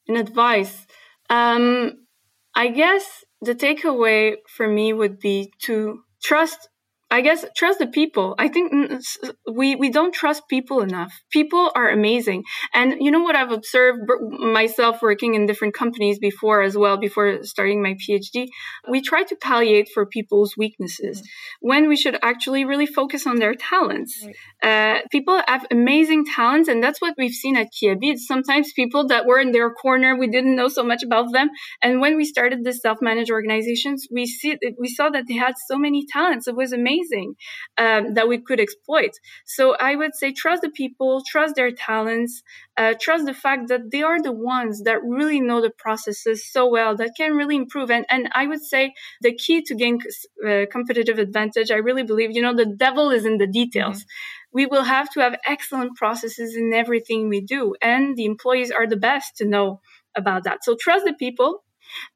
An 0.07 0.17
advice. 0.17 0.85
Um, 1.29 2.05
I 2.53 2.67
guess 2.67 3.23
the 3.41 3.55
takeaway 3.55 4.35
for 4.47 4.67
me 4.67 4.93
would 4.93 5.19
be 5.19 5.53
to 5.63 6.01
trust 6.21 6.69
I 7.11 7.21
guess 7.21 7.45
trust 7.55 7.77
the 7.77 7.87
people. 7.87 8.33
I 8.39 8.47
think 8.47 8.71
we 9.51 9.75
we 9.75 9.91
don't 9.91 10.13
trust 10.13 10.43
people 10.49 10.81
enough. 10.81 11.13
People 11.31 11.71
are 11.75 11.89
amazing, 11.89 12.43
and 12.73 12.95
you 12.99 13.11
know 13.11 13.19
what 13.19 13.35
I've 13.35 13.51
observed 13.51 13.99
myself 14.39 15.03
working 15.03 15.35
in 15.35 15.45
different 15.45 15.75
companies 15.75 16.17
before 16.17 16.63
as 16.63 16.75
well. 16.75 16.97
Before 16.97 17.43
starting 17.43 17.83
my 17.83 17.93
PhD, 17.93 18.47
we 18.89 19.01
try 19.01 19.21
to 19.23 19.35
palliate 19.35 19.89
for 19.93 20.07
people's 20.07 20.55
weaknesses 20.57 21.19
mm-hmm. 21.19 21.67
when 21.69 21.87
we 21.89 21.95
should 21.95 22.17
actually 22.23 22.65
really 22.65 22.87
focus 22.87 23.27
on 23.27 23.35
their 23.37 23.53
talents. 23.53 24.25
Right. 24.25 24.97
Uh, 24.97 25.01
people 25.11 25.39
have 25.47 25.65
amazing 25.69 26.25
talents, 26.25 26.67
and 26.67 26.83
that's 26.83 26.99
what 27.01 27.13
we've 27.19 27.31
seen 27.31 27.55
at 27.55 27.67
Kiabi. 27.67 28.13
It's 28.13 28.25
sometimes 28.25 28.73
people 28.73 29.07
that 29.07 29.27
were 29.27 29.39
in 29.39 29.51
their 29.51 29.69
corner, 29.69 30.17
we 30.17 30.27
didn't 30.27 30.55
know 30.55 30.69
so 30.69 30.83
much 30.83 31.03
about 31.03 31.31
them, 31.31 31.49
and 31.83 32.01
when 32.01 32.17
we 32.17 32.25
started 32.25 32.63
the 32.63 32.73
self-managed 32.73 33.29
organizations, 33.29 34.07
we 34.11 34.25
see 34.25 34.57
we 34.79 34.87
saw 34.87 35.11
that 35.11 35.25
they 35.27 35.35
had 35.35 35.53
so 35.67 35.77
many 35.77 36.03
talents. 36.11 36.47
It 36.47 36.55
was 36.55 36.73
amazing 36.73 36.94
amazing 36.95 37.35
um, 37.77 38.13
that 38.13 38.27
we 38.27 38.39
could 38.39 38.59
exploit. 38.59 39.11
So 39.45 39.75
I 39.79 39.95
would 39.95 40.15
say 40.15 40.31
trust 40.31 40.61
the 40.61 40.69
people, 40.69 41.21
trust 41.25 41.55
their 41.55 41.71
talents, 41.71 42.43
uh, 42.77 42.93
trust 42.99 43.25
the 43.25 43.33
fact 43.33 43.69
that 43.69 43.91
they 43.91 44.01
are 44.01 44.21
the 44.21 44.31
ones 44.31 44.83
that 44.83 45.03
really 45.03 45.41
know 45.41 45.61
the 45.61 45.71
processes 45.71 46.49
so 46.51 46.67
well 46.69 46.95
that 46.97 47.11
can 47.17 47.33
really 47.33 47.55
improve. 47.55 47.91
And, 47.91 48.05
and 48.09 48.29
I 48.33 48.47
would 48.47 48.63
say 48.63 48.93
the 49.21 49.33
key 49.33 49.61
to 49.63 49.75
gain 49.75 49.99
uh, 50.47 50.65
competitive 50.71 51.19
advantage, 51.19 51.71
I 51.71 51.75
really 51.75 52.03
believe, 52.03 52.35
you 52.35 52.41
know, 52.41 52.55
the 52.55 52.65
devil 52.65 53.11
is 53.11 53.25
in 53.25 53.37
the 53.37 53.47
details. 53.47 53.99
Mm-hmm. 53.99 54.53
We 54.53 54.65
will 54.67 54.83
have 54.83 55.09
to 55.11 55.19
have 55.19 55.35
excellent 55.45 55.97
processes 55.97 56.55
in 56.55 56.73
everything 56.73 57.27
we 57.27 57.41
do. 57.41 57.75
And 57.81 58.15
the 58.15 58.25
employees 58.25 58.71
are 58.71 58.87
the 58.87 58.95
best 58.95 59.37
to 59.37 59.45
know 59.45 59.81
about 60.15 60.45
that. 60.45 60.63
So 60.63 60.77
trust 60.79 61.03
the 61.05 61.13
people, 61.13 61.64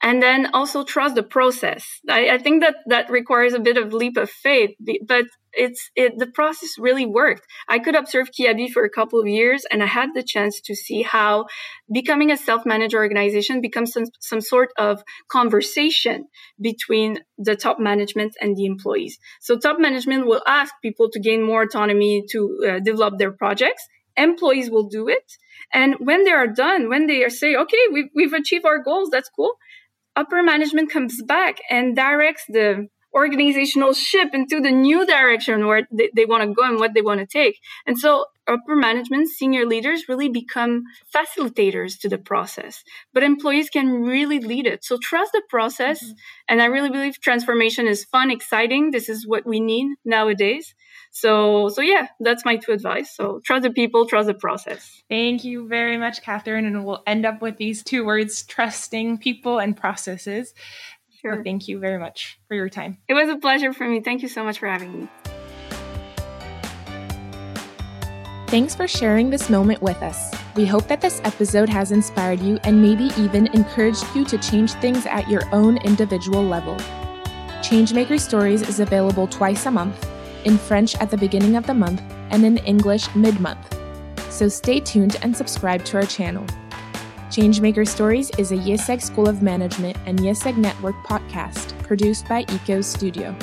and 0.02 0.22
then 0.22 0.48
also 0.54 0.84
trust 0.84 1.16
the 1.16 1.24
process. 1.24 2.00
I, 2.10 2.30
I, 2.30 2.38
think 2.38 2.62
that 2.64 2.76
that 2.88 3.10
requires 3.10 3.54
a 3.54 3.60
bit 3.60 3.78
of 3.78 3.94
leap 3.94 4.18
of 4.18 4.30
faith, 4.30 4.72
but 5.06 5.26
it's 5.54 5.90
it 5.96 6.18
the 6.18 6.28
process 6.28 6.78
really 6.78 7.06
worked. 7.06 7.46
I 7.68 7.80
could 7.80 7.96
observe 7.96 8.30
Kiabi 8.32 8.70
for 8.70 8.84
a 8.84 8.90
couple 8.90 9.20
of 9.20 9.28
years, 9.28 9.66
and 9.72 9.82
I 9.82 9.88
had 9.88 10.10
the 10.14 10.24
chance 10.24 10.62
to 10.62 10.76
see 10.76 11.02
how 11.02 11.46
becoming 11.92 12.32
a 12.32 12.38
self-managed 12.38 12.94
organization 12.94 13.62
becomes 13.62 13.94
some, 13.94 14.06
some 14.20 14.42
sort 14.42 14.70
of 14.78 15.04
conversation 15.28 16.26
between 16.62 17.20
the 17.38 17.56
top 17.56 17.80
management 17.80 18.36
and 18.42 18.56
the 18.56 18.66
employees. 18.66 19.18
So 19.42 19.58
top 19.58 19.80
management 19.80 20.28
will 20.28 20.44
ask 20.48 20.74
people 20.82 21.10
to 21.12 21.20
gain 21.20 21.42
more 21.44 21.64
autonomy 21.64 22.26
to 22.32 22.40
uh, 22.68 22.80
develop 22.80 23.18
their 23.18 23.32
projects. 23.32 23.88
Employees 24.20 24.70
will 24.70 24.88
do 24.88 25.08
it 25.08 25.38
and 25.74 25.96
when 26.00 26.24
they 26.24 26.32
are 26.32 26.48
done, 26.48 26.90
when 26.90 27.08
they 27.08 27.24
are 27.24 27.30
say, 27.30 27.56
okay, 27.56 27.78
we've, 27.92 28.10
we've 28.16 28.34
achieved 28.34 28.66
our 28.66 28.80
goals, 28.80 29.10
that's 29.10 29.30
cool. 29.30 29.54
Upper 30.16 30.42
management 30.42 30.92
comes 30.92 31.22
back 31.22 31.58
and 31.70 31.96
directs 31.96 32.44
the 32.50 32.88
organizational 33.14 33.94
ship 33.94 34.30
into 34.34 34.60
the 34.62 34.72
new 34.72 35.06
direction 35.06 35.66
where 35.66 35.88
they, 35.92 36.10
they 36.16 36.26
want 36.26 36.44
to 36.44 36.54
go 36.54 36.64
and 36.64 36.80
what 36.80 36.94
they 36.94 37.02
want 37.02 37.20
to 37.20 37.26
take. 37.26 37.60
And 37.86 37.98
so 37.98 38.26
upper 38.48 38.76
management, 38.76 39.30
senior 39.30 39.66
leaders 39.66 40.08
really 40.08 40.30
become 40.30 40.84
facilitators 41.14 42.00
to 42.02 42.10
the 42.10 42.18
process, 42.18 42.84
but 43.14 43.24
employees 43.24 43.70
can 43.70 44.04
really 44.04 44.40
lead 44.40 44.68
it. 44.68 44.84
So 44.84 44.98
trust 45.02 45.32
the 45.34 45.42
process. 45.50 46.04
Mm-hmm. 46.04 46.14
And 46.50 46.62
I 46.62 46.66
really 46.66 46.90
believe 46.90 47.20
transformation 47.20 47.88
is 47.88 48.06
fun, 48.06 48.30
exciting. 48.32 48.92
This 48.92 49.10
is 49.10 49.28
what 49.28 49.46
we 49.46 49.60
need 49.60 49.96
nowadays. 50.06 50.76
So, 51.12 51.70
so 51.70 51.82
yeah, 51.82 52.08
that's 52.20 52.46
my 52.46 52.58
two 52.58 52.72
advice. 52.72 53.16
So 53.16 53.42
trust 53.44 53.64
the 53.64 53.72
people, 53.72 54.06
trust 54.06 54.28
the 54.28 54.34
process. 54.34 55.04
Thank 55.10 55.44
you 55.44 55.68
very 55.68 55.98
much, 55.98 56.22
Catherine. 56.22 56.66
And 56.66 56.86
we'll 56.86 57.04
end 57.08 57.26
up 57.26 57.42
with 57.42 57.58
these 57.58 57.84
two 57.84 58.06
words, 58.06 58.44
trusting 58.44 59.18
people 59.18 59.60
and 59.60 59.76
processes. 59.76 60.54
Sure. 61.22 61.38
So 61.38 61.44
thank 61.44 61.68
you 61.68 61.80
very 61.80 61.98
much 61.98 62.40
for 62.48 62.56
your 62.56 62.70
time. 62.70 62.98
It 63.08 63.14
was 63.14 63.28
a 63.30 63.38
pleasure 63.38 63.74
for 63.74 63.88
me. 63.88 64.00
Thank 64.02 64.22
you 64.22 64.30
so 64.30 64.44
much 64.44 64.60
for 64.60 64.68
having 64.68 65.02
me. 65.02 65.10
Thanks 68.48 68.74
for 68.74 68.88
sharing 68.88 69.30
this 69.30 69.48
moment 69.50 69.80
with 69.82 70.02
us. 70.02 70.34
We 70.56 70.66
hope 70.66 70.88
that 70.88 71.02
this 71.02 71.22
episode 71.24 71.70
has 71.70 71.92
inspired 71.92 72.40
you 72.40 72.58
and 72.64 72.82
maybe 72.82 73.12
even 73.16 73.46
encouraged 73.48 74.04
you 74.16 74.26
to 74.26 74.38
change 74.40 74.72
things 74.74 75.06
at 75.06 75.30
your 75.30 75.44
own 75.54 75.78
individual 75.78 76.44
level. 76.44 76.76
Changemaker 77.62 78.20
Stories 78.20 78.62
is 78.68 78.80
available 78.80 79.28
twice 79.28 79.68
a 79.68 79.72
month, 79.72 80.10
in 80.46 80.58
French 80.58 80.96
at 80.96 81.10
the 81.10 81.18
beginning 81.18 81.56
of 81.56 81.66
the 81.68 81.74
month 81.74 82.02
and 82.30 82.46
in 82.46 82.58
English 82.60 83.14
mid 83.16 83.40
month. 83.40 83.78
So 84.30 84.48
stay 84.48 84.80
tuned 84.80 85.18
and 85.22 85.36
subscribe 85.36 85.84
to 85.86 85.98
our 85.98 86.06
channel. 86.06 86.46
Changemaker 87.30 87.88
Stories 87.88 88.32
is 88.38 88.52
a 88.52 88.58
IÉSEG 88.58 89.02
School 89.02 89.30
of 89.30 89.42
Management 89.42 89.98
and 90.06 90.20
IÉSEG 90.20 90.58
Network 90.58 90.96
podcast 91.04 91.78
produced 91.84 92.28
by 92.28 92.42
ECO 92.50 92.82
Studio. 92.82 93.36